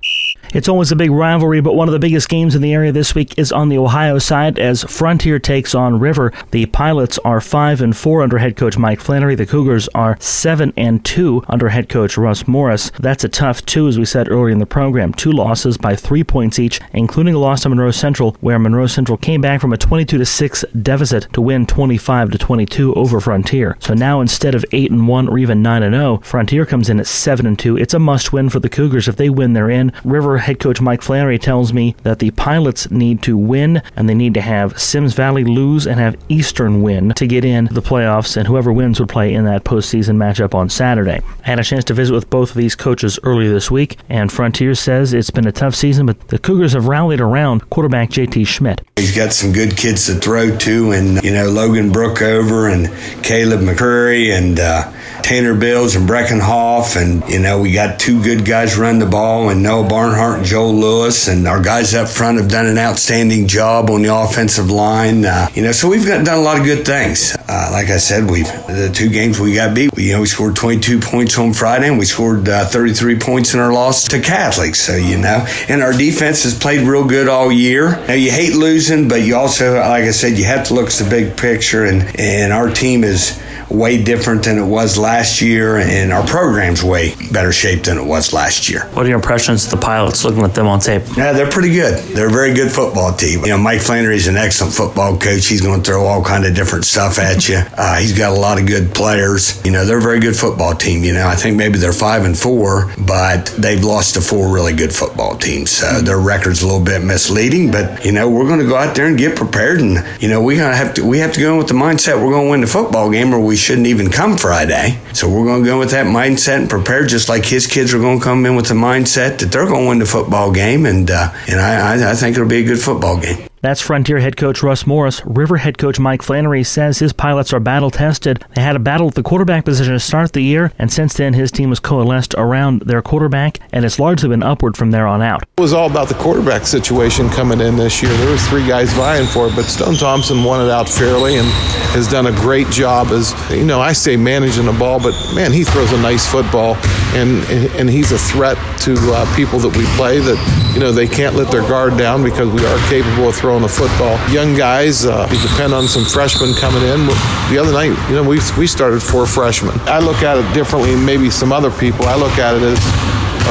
It's 0.52 0.68
always 0.68 0.92
a 0.92 0.96
big 0.96 1.10
rivalry, 1.10 1.60
but 1.60 1.74
one 1.74 1.88
of 1.88 1.92
the 1.92 1.98
biggest 1.98 2.28
games 2.28 2.54
in 2.54 2.62
the 2.62 2.72
area 2.72 2.92
this 2.92 3.14
week 3.14 3.38
is 3.38 3.52
on 3.52 3.68
the 3.68 3.78
Ohio 3.78 4.18
side 4.18 4.58
as 4.58 4.84
Frontier 4.84 5.38
takes 5.38 5.74
on 5.74 5.98
River. 5.98 6.32
The 6.50 6.66
Pilots 6.66 7.18
are 7.24 7.40
5 7.40 7.80
and 7.80 7.96
4 7.96 8.22
under 8.22 8.38
head 8.38 8.56
coach 8.56 8.76
Mike 8.76 9.00
Flannery. 9.00 9.34
The 9.34 9.46
Cougars 9.46 9.88
are 9.94 10.16
7 10.20 10.72
and 10.76 11.04
2 11.04 11.44
under 11.48 11.68
head 11.70 11.88
coach 11.88 12.16
Russ 12.16 12.46
Morris. 12.46 12.90
That's 13.00 13.24
a 13.24 13.28
tough 13.28 13.64
two, 13.66 13.88
as 13.88 13.98
we 13.98 14.04
said 14.04 14.28
earlier 14.30 14.50
in 14.50 14.58
the 14.58 14.66
program. 14.66 15.12
Two 15.12 15.32
losses 15.32 15.76
by 15.76 15.96
three 15.96 16.24
points 16.24 16.58
each, 16.58 16.80
including 16.92 17.34
a 17.34 17.38
loss 17.38 17.62
to 17.62 17.68
Monroe 17.68 17.90
Central, 17.90 18.36
where 18.40 18.58
Monroe 18.58 18.86
Central 18.86 19.18
came 19.18 19.40
back 19.40 19.60
from 19.60 19.72
a 19.72 19.78
22 19.78 20.18
to 20.18 20.26
6 20.26 20.64
deficit 20.82 21.28
to 21.32 21.40
win 21.40 21.66
25 21.66 22.30
to 22.30 22.38
22 22.38 22.94
over 22.94 23.20
Frontier. 23.20 23.76
So 23.80 23.94
now 23.94 24.20
instead 24.20 24.54
of 24.54 24.64
8 24.72 24.90
and 24.90 25.08
1 25.08 25.28
or 25.28 25.38
even 25.38 25.62
9 25.62 25.82
and 25.82 25.94
0, 25.94 26.18
Frontier 26.18 26.66
comes 26.66 26.88
in 26.88 27.00
at 27.00 27.06
7 27.06 27.46
and 27.46 27.58
2. 27.58 27.76
It's 27.76 27.94
a 27.94 27.98
must 27.98 28.32
win 28.32 28.48
for 28.50 28.60
the 28.60 28.68
Cougars. 28.68 29.08
If 29.08 29.16
they 29.16 29.30
win, 29.30 29.52
they're 29.52 29.70
in. 29.70 29.92
River 30.04 30.38
head 30.44 30.60
coach 30.60 30.80
Mike 30.80 31.02
Flannery 31.02 31.38
tells 31.38 31.72
me 31.72 31.96
that 32.02 32.18
the 32.18 32.30
pilots 32.32 32.90
need 32.90 33.22
to 33.22 33.36
win 33.36 33.82
and 33.96 34.08
they 34.08 34.14
need 34.14 34.34
to 34.34 34.40
have 34.40 34.78
Symmes 34.78 35.14
Valley 35.14 35.42
lose 35.42 35.86
and 35.86 35.98
have 35.98 36.16
Eastern 36.28 36.82
win 36.82 37.10
to 37.14 37.26
get 37.26 37.44
in 37.44 37.64
the 37.70 37.82
playoffs, 37.82 38.36
and 38.36 38.46
whoever 38.46 38.72
wins 38.72 39.00
would 39.00 39.08
play 39.08 39.32
in 39.32 39.44
that 39.44 39.64
postseason 39.64 40.16
matchup 40.16 40.54
on 40.54 40.68
Saturday. 40.68 41.20
I 41.42 41.46
had 41.46 41.58
a 41.58 41.64
chance 41.64 41.84
to 41.84 41.94
visit 41.94 42.12
with 42.12 42.30
both 42.30 42.50
of 42.50 42.56
these 42.56 42.76
coaches 42.76 43.18
earlier 43.22 43.52
this 43.52 43.70
week, 43.70 43.98
and 44.08 44.30
Frontier 44.30 44.74
says 44.74 45.12
it's 45.14 45.30
been 45.30 45.46
a 45.46 45.52
tough 45.52 45.74
season, 45.74 46.06
but 46.06 46.28
the 46.28 46.38
Cougars 46.38 46.74
have 46.74 46.88
rallied 46.88 47.20
around 47.20 47.68
quarterback 47.70 48.10
JT 48.10 48.46
Schmidt. 48.46 48.82
He's 48.96 49.16
got 49.16 49.32
some 49.32 49.52
good 49.52 49.76
kids 49.76 50.06
to 50.06 50.14
throw 50.14 50.56
to, 50.58 50.92
and, 50.92 51.22
you 51.22 51.32
know, 51.32 51.48
Logan 51.48 51.90
Brookover 51.90 52.72
and 52.72 53.24
Caleb 53.24 53.60
McCurry 53.60 54.36
and, 54.36 54.60
uh, 54.60 54.92
Tanner 55.24 55.54
Bills 55.54 55.96
and 55.96 56.06
Breckenhoff, 56.06 57.00
and 57.00 57.26
you 57.32 57.38
know 57.38 57.62
we 57.62 57.72
got 57.72 57.98
two 57.98 58.22
good 58.22 58.44
guys 58.44 58.76
run 58.76 58.98
the 58.98 59.06
ball, 59.06 59.48
and 59.48 59.62
Noah 59.62 59.88
Barnhart 59.88 60.23
and 60.32 60.44
Joel 60.44 60.74
Lewis, 60.74 61.28
and 61.28 61.46
our 61.46 61.62
guys 61.62 61.94
up 61.94 62.08
front 62.08 62.38
have 62.38 62.48
done 62.50 62.66
an 62.66 62.78
outstanding 62.78 63.46
job 63.46 63.90
on 63.90 64.02
the 64.02 64.14
offensive 64.14 64.70
line. 64.70 65.24
Uh, 65.24 65.48
you 65.54 65.62
know, 65.62 65.72
so 65.72 65.88
we've 65.88 66.06
got, 66.06 66.24
done 66.24 66.38
a 66.38 66.42
lot 66.42 66.58
of 66.58 66.64
good 66.64 66.87
things. 66.87 67.37
Uh, 67.46 67.68
like 67.72 67.90
I 67.90 67.98
said, 67.98 68.30
we've 68.30 68.46
the 68.66 68.90
two 68.92 69.11
games 69.11 69.38
we 69.38 69.54
got 69.54 69.74
beat. 69.74 69.94
We, 69.94 70.09
you 70.09 70.12
know, 70.14 70.20
we 70.20 70.26
scored 70.26 70.57
22 70.57 71.00
points 71.00 71.38
on 71.38 71.52
Friday, 71.52 71.88
and 71.88 71.98
we 71.98 72.07
scored 72.07 72.48
uh, 72.48 72.64
33 72.64 73.18
points 73.18 73.52
in 73.52 73.61
our 73.61 73.72
loss 73.72 74.09
to 74.09 74.20
Catholics. 74.20 74.80
So 74.80 74.96
you 74.96 75.18
know, 75.18 75.46
and 75.68 75.83
our 75.83 75.92
defense 75.92 76.44
has 76.44 76.59
played 76.59 76.87
real 76.87 77.07
good 77.07 77.28
all 77.28 77.52
year. 77.52 77.90
Now 78.07 78.14
you 78.14 78.30
hate 78.30 78.54
losing, 78.54 79.09
but 79.09 79.22
you 79.22 79.37
also, 79.37 79.74
like 79.74 80.04
I 80.04 80.11
said, 80.11 80.38
you 80.38 80.44
have 80.44 80.66
to 80.68 80.74
look 80.74 80.87
at 80.87 80.94
the 80.94 81.09
big 81.09 81.37
picture, 81.37 81.85
and 81.85 82.18
and 82.18 82.52
our 82.52 82.70
team 82.70 83.04
is 83.04 83.40
way 83.70 84.02
different 84.02 84.44
than 84.44 84.59
it 84.59 84.64
was 84.64 84.96
last 84.96 85.40
year, 85.40 85.78
and 85.78 86.12
our 86.12 86.26
program's 86.26 86.83
way 86.83 87.14
better 87.33 87.52
shape 87.52 87.85
than 87.85 87.98
it 87.98 88.04
was 88.04 88.33
last 88.33 88.68
year. 88.68 88.87
What 88.92 89.04
are 89.04 89.09
your 89.09 89.16
impressions 89.16 89.64
of 89.64 89.70
the 89.70 89.76
pilots 89.76 90.24
looking 90.24 90.42
at 90.42 90.54
them 90.54 90.66
on 90.66 90.80
tape? 90.80 91.02
Yeah, 91.16 91.33
they're 91.33 91.50
pretty 91.50 91.72
good. 91.72 92.02
They're 92.14 92.28
a 92.28 92.33
very 92.33 92.54
good 92.54 92.70
football 92.70 93.12
team. 93.12 93.40
You 93.40 93.48
know, 93.48 93.59
Mike 93.59 93.80
Flannery's 93.80 94.28
an 94.28 94.37
excellent 94.37 94.74
football 94.74 95.18
coach. 95.18 95.46
He's 95.46 95.61
going 95.61 95.83
to 95.83 95.90
throw 95.90 96.04
all 96.04 96.22
kind 96.22 96.44
of 96.44 96.54
different 96.54 96.85
stuff 96.85 97.18
at 97.18 97.34
you. 97.42 97.61
Uh, 97.77 97.99
he's 97.99 98.16
got 98.16 98.37
a 98.37 98.40
lot 98.40 98.59
of 98.59 98.66
good 98.66 98.94
players. 98.94 99.61
You 99.64 99.70
know, 99.70 99.85
they're 99.85 99.99
a 99.99 100.03
very 100.03 100.20
good 100.20 100.37
football 100.37 100.75
team. 100.75 101.05
You 101.05 101.12
know, 101.12 101.27
I 101.27 101.35
think 101.37 101.57
maybe 101.57 101.79
they're 101.79 101.92
five 101.92 102.25
and 102.25 102.37
four, 102.37 102.92
but 103.07 103.47
they've 103.59 103.83
lost 103.83 104.14
to 104.14 104.20
four 104.20 104.53
really 104.53 104.75
good 104.75 104.92
football 104.92 105.37
teams. 105.37 105.70
So 105.70 106.01
their 106.01 106.18
record's 106.18 106.62
a 106.62 106.66
little 106.66 106.85
bit 106.85 107.03
misleading. 107.03 107.70
But 107.70 108.05
you 108.05 108.12
know, 108.12 108.29
we're 108.29 108.47
going 108.47 108.61
to 108.61 108.66
go 108.66 108.77
out 108.77 108.94
there 108.97 109.07
and 109.07 109.18
get 109.18 109.37
prepared, 109.37 109.81
and 109.81 110.05
you 110.23 110.29
know, 110.29 110.42
we 110.42 110.57
gonna 110.57 110.77
have 110.77 110.94
to 110.94 111.05
we 111.05 111.18
have 111.18 111.33
to 111.35 111.40
go 111.40 111.53
in 111.53 111.59
with 111.59 111.68
the 111.68 111.75
mindset 111.75 112.14
we're 112.25 112.33
going 112.33 112.47
to 112.47 112.51
win 112.51 112.61
the 112.61 112.66
football 112.66 113.11
game, 113.11 113.35
or 113.35 113.40
we 113.40 113.57
shouldn't 113.57 113.87
even 113.87 114.11
come 114.11 114.37
Friday. 114.37 114.99
So 115.12 115.29
we're 115.29 115.44
going 115.44 115.62
to 115.62 115.68
go 115.68 115.75
in 115.75 115.79
with 115.81 115.90
that 115.90 116.07
mindset 116.07 116.61
and 116.61 116.70
prepare 116.70 117.07
just 117.07 117.29
like 117.29 117.44
his 117.44 117.66
kids 117.66 117.92
are 117.94 117.99
going 117.99 118.18
to 118.18 118.25
come 118.25 118.47
in 118.47 118.57
with 118.57 118.68
the 118.68 118.75
mindset 118.75 119.38
that 119.38 119.53
they're 119.53 119.66
going 119.66 119.85
to 119.85 119.88
win 119.88 119.99
the 119.99 120.07
football 120.07 120.53
game. 120.53 120.87
And, 120.87 121.11
uh, 121.11 121.33
and 121.49 121.61
I, 121.61 122.11
I 122.11 122.14
think 122.14 122.37
it'll 122.37 122.49
be 122.49 122.62
a 122.62 122.64
good 122.64 122.81
football 122.81 123.20
game. 123.20 123.47
That's 123.64 123.81
Frontier 123.81 124.18
head 124.18 124.37
coach 124.37 124.62
Russ 124.62 124.87
Morris. 124.87 125.24
River 125.24 125.57
head 125.57 125.79
coach 125.79 125.98
Mike 125.98 126.20
Flannery 126.20 126.64
says 126.64 126.98
his 126.98 127.14
pilots 127.14 127.50
are 127.55 127.61
battle 127.61 127.90
tested. 127.90 128.44
They 128.55 128.61
had 128.61 128.77
a 128.77 128.79
battle 128.79 129.09
at 129.09 129.14
the 129.14 129.22
quarterback 129.22 129.64
position 129.64 129.94
to 129.94 130.00
start 130.00 130.35
the 130.35 130.42
year, 130.42 130.70
and 130.79 130.92
since 130.92 131.14
then 131.14 131.33
his 131.33 131.50
team 131.50 131.70
has 131.70 131.81
coalesced 131.81 132.35
around 132.35 132.83
their 132.83 133.00
quarterback, 133.00 133.61
and 133.72 133.87
it's 133.87 133.98
largely 133.98 134.29
been 134.29 134.42
upward 134.42 134.77
from 134.77 134.90
there 134.90 135.07
on 135.07 135.22
out. 135.22 135.44
It 135.57 135.62
was 135.62 135.72
all 135.72 135.90
about 135.90 136.09
the 136.09 136.14
quarterback 136.16 136.66
situation 136.66 137.31
coming 137.31 137.59
in 137.62 137.77
this 137.77 138.03
year. 138.03 138.12
There 138.12 138.33
was 138.33 138.46
three 138.48 138.68
guys 138.68 138.92
vying 138.92 139.27
for 139.27 139.46
it, 139.46 139.57
but 139.57 139.64
Stone 139.64 139.94
Thompson 139.94 140.44
won 140.44 140.62
it 140.62 140.70
out 140.70 140.87
fairly 140.87 141.38
and 141.38 141.48
has 141.94 142.07
done 142.07 142.27
a 142.27 142.33
great 142.33 142.68
job 142.68 143.12
as 143.12 143.33
you 143.50 143.64
know. 143.64 143.81
I 143.81 143.94
say 143.94 144.14
managing 144.14 144.66
the 144.66 144.74
ball, 144.74 145.00
but 145.00 145.14
man, 145.35 145.53
he 145.53 145.64
throws 145.64 145.90
a 145.92 146.03
nice 146.03 146.31
football, 146.31 146.74
and 147.14 147.42
and 147.81 147.88
he's 147.88 148.12
a 148.12 148.18
threat 148.18 148.59
to 148.81 148.92
uh, 148.92 149.37
people 149.37 149.59
that 149.61 149.74
we 149.74 149.87
play. 149.96 150.20
That 150.20 150.37
you 150.74 150.81
know 150.81 150.92
they 150.92 151.07
can't 151.07 151.35
let 151.35 151.50
their 151.50 151.62
guard 151.62 151.96
down 151.96 152.22
because 152.22 152.53
we 152.53 152.66
are 152.66 152.79
capable 152.90 153.31
of 153.31 153.35
throwing 153.35 153.53
throwing 153.54 153.62
the 153.62 153.68
football. 153.68 154.18
Young 154.30 154.56
guys, 154.56 155.06
uh, 155.06 155.28
we 155.30 155.40
depend 155.40 155.72
on 155.72 155.86
some 155.86 156.04
freshmen 156.04 156.54
coming 156.54 156.82
in. 156.82 157.06
The 157.52 157.58
other 157.60 157.70
night, 157.70 157.94
you 158.10 158.16
know, 158.16 158.22
we, 158.22 158.40
we 158.58 158.66
started 158.66 159.00
four 159.00 159.26
freshmen. 159.26 159.78
I 159.86 160.00
look 160.00 160.22
at 160.22 160.36
it 160.36 160.54
differently 160.54 160.96
maybe 160.96 161.30
some 161.30 161.52
other 161.52 161.70
people. 161.70 162.06
I 162.06 162.16
look 162.16 162.36
at 162.38 162.56
it 162.56 162.62
as, 162.62 162.78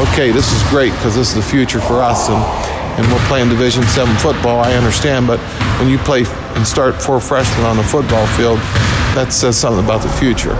okay, 0.09 0.31
this 0.31 0.51
is 0.51 0.61
great 0.69 0.91
because 0.91 1.15
this 1.15 1.29
is 1.29 1.35
the 1.35 1.41
future 1.41 1.79
for 1.79 2.01
us. 2.01 2.27
And, 2.27 2.43
and 2.99 3.13
we're 3.13 3.25
playing 3.27 3.47
Division 3.47 3.83
Seven 3.83 4.13
football. 4.17 4.59
I 4.59 4.73
understand, 4.73 5.25
but 5.25 5.39
when 5.79 5.87
you 5.87 5.97
play 5.99 6.25
and 6.27 6.67
start 6.67 7.01
four 7.01 7.21
freshmen 7.21 7.65
on 7.65 7.77
the 7.77 7.83
football 7.83 8.27
field, 8.35 8.57
that 9.15 9.31
says 9.31 9.57
something 9.57 9.85
about 9.85 10.01
the 10.01 10.11
future. 10.19 10.55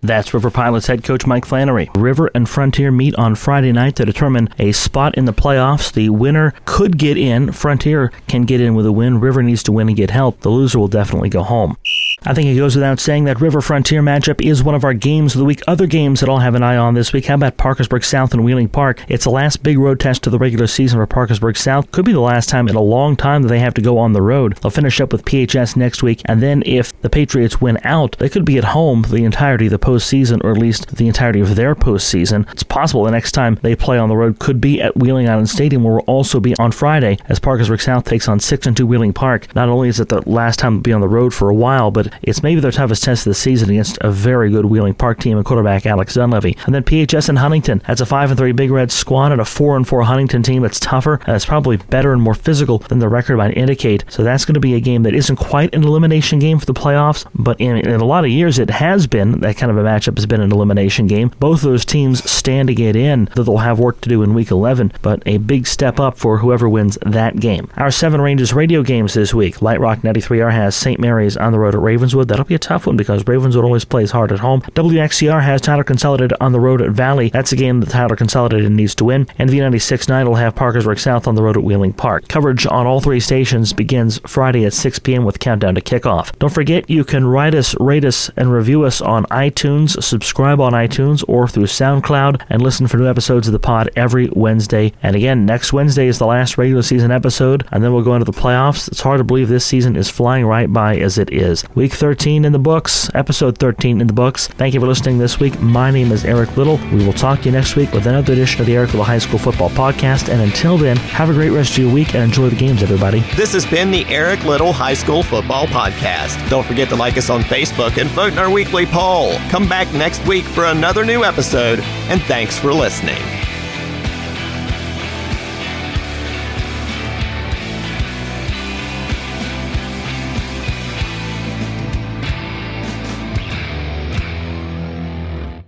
That's 0.00 0.32
River 0.32 0.50
Pilots 0.50 0.86
head 0.86 1.02
coach 1.02 1.26
Mike 1.26 1.44
Flannery. 1.44 1.90
River 1.94 2.30
and 2.34 2.48
Frontier 2.48 2.90
meet 2.90 3.14
on 3.16 3.34
Friday 3.34 3.72
night 3.72 3.96
to 3.96 4.04
determine 4.04 4.48
a 4.58 4.72
spot 4.72 5.16
in 5.16 5.24
the 5.24 5.32
playoffs. 5.32 5.92
The 5.92 6.10
winner 6.10 6.54
could 6.64 6.98
get 6.98 7.16
in. 7.16 7.52
Frontier 7.52 8.12
can 8.28 8.42
get 8.42 8.60
in 8.60 8.74
with 8.74 8.86
a 8.86 8.92
win. 8.92 9.20
River 9.20 9.42
needs 9.42 9.62
to 9.64 9.72
win 9.72 9.88
and 9.88 9.96
get 9.96 10.10
help. 10.10 10.40
The 10.40 10.50
loser 10.50 10.78
will 10.78 10.88
definitely 10.88 11.28
go 11.28 11.42
home. 11.42 11.76
I 12.24 12.34
think 12.34 12.48
it 12.48 12.56
goes 12.56 12.74
without 12.74 12.98
saying 12.98 13.24
that 13.24 13.40
River 13.40 13.60
Frontier 13.60 14.02
matchup 14.02 14.44
is 14.44 14.62
one 14.62 14.74
of 14.74 14.84
our 14.84 14.92
games 14.92 15.34
of 15.34 15.38
the 15.38 15.44
week. 15.44 15.62
Other 15.68 15.86
games 15.86 16.20
that 16.20 16.28
I'll 16.28 16.38
have 16.38 16.56
an 16.56 16.64
eye 16.64 16.76
on 16.76 16.94
this 16.94 17.12
week. 17.12 17.26
How 17.26 17.36
about 17.36 17.56
Parkersburg 17.56 18.02
South 18.04 18.32
and 18.32 18.44
Wheeling 18.44 18.68
Park? 18.68 19.04
It's 19.08 19.24
the 19.24 19.30
last 19.30 19.62
big 19.62 19.78
road 19.78 20.00
test 20.00 20.26
of 20.26 20.32
the 20.32 20.38
regular 20.38 20.66
season 20.66 20.98
for 20.98 21.06
Parkersburg 21.06 21.56
South. 21.56 21.90
Could 21.92 22.04
be 22.04 22.12
the 22.12 22.20
last 22.20 22.48
time 22.48 22.66
in 22.68 22.74
a 22.74 22.80
long 22.80 23.14
time 23.14 23.42
that 23.42 23.48
they 23.48 23.60
have 23.60 23.74
to 23.74 23.80
go 23.80 23.98
on 23.98 24.14
the 24.14 24.22
road. 24.22 24.56
They'll 24.56 24.70
finish 24.70 25.00
up 25.00 25.12
with 25.12 25.24
PHS 25.24 25.76
next 25.76 26.02
week, 26.02 26.22
and 26.24 26.42
then 26.42 26.62
if 26.66 26.98
the 27.02 27.10
Patriots 27.10 27.60
win 27.60 27.78
out, 27.84 28.16
they 28.18 28.28
could 28.28 28.44
be 28.44 28.58
at 28.58 28.64
home 28.64 29.02
the 29.08 29.24
entirety 29.24 29.66
of 29.66 29.70
the 29.70 29.78
postseason, 29.78 30.42
or 30.42 30.50
at 30.50 30.58
least 30.58 30.96
the 30.96 31.06
entirety 31.06 31.40
of 31.40 31.54
their 31.54 31.76
postseason. 31.76 32.50
It's 32.52 32.64
possible 32.64 33.04
the 33.04 33.12
next 33.12 33.32
time 33.32 33.58
they 33.62 33.76
play 33.76 33.96
on 33.96 34.08
the 34.08 34.16
road 34.16 34.40
could 34.40 34.60
be 34.60 34.82
at 34.82 34.96
Wheeling 34.96 35.28
Island 35.28 35.50
Stadium, 35.50 35.84
where 35.84 35.94
we'll 35.94 36.02
also 36.02 36.40
be 36.40 36.56
on 36.56 36.72
Friday 36.72 37.18
as 37.28 37.38
Parkersburg 37.38 37.80
South 37.80 38.04
takes 38.04 38.28
on 38.28 38.40
six 38.40 38.66
and 38.66 38.76
two 38.76 38.86
Wheeling 38.86 39.12
Park. 39.12 39.54
Not 39.54 39.68
only 39.68 39.88
is 39.88 40.00
it 40.00 40.08
the 40.08 40.28
last 40.28 40.58
time 40.58 40.74
they'll 40.74 40.82
be 40.82 40.92
on 40.92 41.00
the 41.00 41.08
road 41.08 41.32
for 41.32 41.48
a 41.48 41.54
while, 41.54 41.90
but 41.90 42.07
it's 42.22 42.42
maybe 42.42 42.60
their 42.60 42.72
toughest 42.72 43.04
test 43.04 43.26
of 43.26 43.30
the 43.30 43.34
season 43.34 43.70
against 43.70 43.98
a 44.00 44.10
very 44.10 44.50
good 44.50 44.66
Wheeling 44.66 44.94
Park 44.94 45.20
team 45.20 45.36
and 45.36 45.46
quarterback 45.46 45.86
Alex 45.86 46.14
Dunleavy. 46.14 46.56
And 46.66 46.74
then 46.74 46.84
PHS 46.84 47.28
and 47.28 47.38
Huntington. 47.38 47.82
That's 47.86 48.00
a 48.00 48.06
five 48.06 48.30
and 48.30 48.38
three 48.38 48.52
Big 48.52 48.70
Red 48.70 48.90
squad 48.90 49.32
and 49.32 49.40
a 49.40 49.44
four 49.44 49.76
and 49.76 49.86
four 49.86 50.02
Huntington 50.02 50.42
team 50.42 50.62
that's 50.62 50.80
tougher 50.80 51.20
and 51.26 51.36
it's 51.36 51.46
probably 51.46 51.76
better 51.76 52.12
and 52.12 52.22
more 52.22 52.34
physical 52.34 52.78
than 52.78 52.98
the 52.98 53.08
record 53.08 53.36
might 53.36 53.56
indicate. 53.56 54.04
So 54.08 54.22
that's 54.22 54.44
going 54.44 54.54
to 54.54 54.60
be 54.60 54.74
a 54.74 54.80
game 54.80 55.02
that 55.04 55.14
isn't 55.14 55.36
quite 55.36 55.74
an 55.74 55.84
elimination 55.84 56.38
game 56.38 56.58
for 56.58 56.66
the 56.66 56.74
playoffs, 56.74 57.26
but 57.34 57.60
in, 57.60 57.76
in 57.76 58.00
a 58.00 58.04
lot 58.04 58.24
of 58.24 58.30
years 58.30 58.58
it 58.58 58.70
has 58.70 59.06
been. 59.06 59.40
That 59.40 59.56
kind 59.56 59.70
of 59.70 59.78
a 59.78 59.82
matchup 59.82 60.16
has 60.16 60.26
been 60.26 60.40
an 60.40 60.52
elimination 60.52 61.06
game. 61.06 61.32
Both 61.38 61.62
those 61.62 61.84
teams 61.84 62.28
stand 62.28 62.68
to 62.68 62.74
get 62.74 62.96
in, 62.96 63.28
though 63.34 63.42
they'll 63.42 63.58
have 63.58 63.78
work 63.78 64.00
to 64.02 64.08
do 64.08 64.22
in 64.22 64.34
week 64.34 64.50
11, 64.50 64.92
but 65.02 65.22
a 65.26 65.38
big 65.38 65.66
step 65.66 66.00
up 66.00 66.18
for 66.18 66.38
whoever 66.38 66.68
wins 66.68 66.98
that 67.02 67.40
game. 67.40 67.70
Our 67.76 67.90
Seven 67.90 68.20
Rangers 68.20 68.52
radio 68.52 68.82
games 68.82 69.14
this 69.14 69.34
week. 69.34 69.60
Light 69.62 69.80
Rock 69.80 70.00
93R 70.00 70.52
has 70.52 70.76
St. 70.76 71.00
Mary's 71.00 71.36
on 71.36 71.52
the 71.52 71.58
road 71.58 71.74
at 71.74 71.80
Ravenswood. 71.98 72.28
That'll 72.28 72.44
be 72.44 72.54
a 72.54 72.60
tough 72.60 72.86
one 72.86 72.96
because 72.96 73.26
Ravenswood 73.26 73.64
always 73.64 73.84
plays 73.84 74.12
hard 74.12 74.30
at 74.30 74.38
home. 74.38 74.60
WXCR 74.60 75.42
has 75.42 75.60
Tyler 75.60 75.82
Consolidated 75.82 76.36
on 76.40 76.52
the 76.52 76.60
road 76.60 76.80
at 76.80 76.90
Valley. 76.90 77.28
That's 77.28 77.50
a 77.50 77.56
game 77.56 77.80
that 77.80 77.90
Tyler 77.90 78.14
Consolidated 78.14 78.70
needs 78.70 78.94
to 78.96 79.04
win. 79.04 79.26
And 79.36 79.50
V96.9 79.50 80.28
will 80.28 80.36
have 80.36 80.54
Parkersburg 80.54 81.00
South 81.00 81.26
on 81.26 81.34
the 81.34 81.42
road 81.42 81.56
at 81.56 81.64
Wheeling 81.64 81.92
Park. 81.94 82.28
Coverage 82.28 82.68
on 82.68 82.86
all 82.86 83.00
three 83.00 83.18
stations 83.18 83.72
begins 83.72 84.20
Friday 84.28 84.64
at 84.64 84.74
6 84.74 85.00
p.m. 85.00 85.24
with 85.24 85.40
countdown 85.40 85.74
to 85.74 85.80
kickoff. 85.80 86.30
Don't 86.38 86.52
forget 86.52 86.88
you 86.88 87.02
can 87.02 87.26
write 87.26 87.56
us, 87.56 87.74
rate 87.80 88.04
us, 88.04 88.30
and 88.36 88.52
review 88.52 88.84
us 88.84 89.00
on 89.00 89.24
iTunes, 89.24 90.00
subscribe 90.00 90.60
on 90.60 90.74
iTunes 90.74 91.24
or 91.26 91.48
through 91.48 91.64
SoundCloud, 91.64 92.42
and 92.48 92.62
listen 92.62 92.86
for 92.86 92.98
new 92.98 93.08
episodes 93.08 93.48
of 93.48 93.52
the 93.52 93.58
pod 93.58 93.90
every 93.96 94.28
Wednesday. 94.36 94.92
And 95.02 95.16
again, 95.16 95.44
next 95.44 95.72
Wednesday 95.72 96.06
is 96.06 96.18
the 96.18 96.26
last 96.26 96.58
regular 96.58 96.82
season 96.82 97.10
episode, 97.10 97.66
and 97.72 97.82
then 97.82 97.92
we'll 97.92 98.04
go 98.04 98.14
into 98.14 98.30
the 98.30 98.38
playoffs. 98.38 98.86
It's 98.86 99.00
hard 99.00 99.18
to 99.18 99.24
believe 99.24 99.48
this 99.48 99.66
season 99.66 99.96
is 99.96 100.08
flying 100.08 100.46
right 100.46 100.72
by 100.72 100.96
as 100.98 101.18
it 101.18 101.32
is. 101.32 101.64
Week 101.88 101.94
13 101.94 102.44
in 102.44 102.52
the 102.52 102.58
books, 102.58 103.08
episode 103.14 103.56
13 103.56 104.02
in 104.02 104.06
the 104.06 104.12
books. 104.12 104.46
Thank 104.46 104.74
you 104.74 104.80
for 104.80 104.86
listening 104.86 105.16
this 105.16 105.40
week. 105.40 105.58
My 105.58 105.90
name 105.90 106.12
is 106.12 106.22
Eric 106.26 106.54
Little. 106.58 106.76
We 106.92 107.02
will 107.02 107.14
talk 107.14 107.38
to 107.38 107.44
you 107.46 107.52
next 107.52 107.76
week 107.76 107.92
with 107.92 108.04
another 108.04 108.34
edition 108.34 108.60
of 108.60 108.66
the 108.66 108.76
Eric 108.76 108.90
Little 108.90 109.06
High 109.06 109.16
School 109.16 109.38
Football 109.38 109.70
Podcast. 109.70 110.28
And 110.28 110.42
until 110.42 110.76
then, 110.76 110.98
have 110.98 111.30
a 111.30 111.32
great 111.32 111.48
rest 111.48 111.70
of 111.72 111.78
your 111.78 111.90
week 111.90 112.14
and 112.14 112.22
enjoy 112.22 112.50
the 112.50 112.56
games, 112.56 112.82
everybody. 112.82 113.20
This 113.36 113.54
has 113.54 113.64
been 113.64 113.90
the 113.90 114.04
Eric 114.08 114.44
Little 114.44 114.70
High 114.70 114.92
School 114.92 115.22
Football 115.22 115.66
Podcast. 115.68 116.50
Don't 116.50 116.66
forget 116.66 116.90
to 116.90 116.96
like 116.96 117.16
us 117.16 117.30
on 117.30 117.40
Facebook 117.40 117.98
and 117.98 118.10
vote 118.10 118.34
in 118.34 118.38
our 118.38 118.50
weekly 118.50 118.84
poll. 118.84 119.38
Come 119.48 119.66
back 119.66 119.90
next 119.94 120.26
week 120.26 120.44
for 120.44 120.64
another 120.66 121.06
new 121.06 121.24
episode, 121.24 121.80
and 122.10 122.20
thanks 122.24 122.58
for 122.58 122.70
listening. 122.74 123.47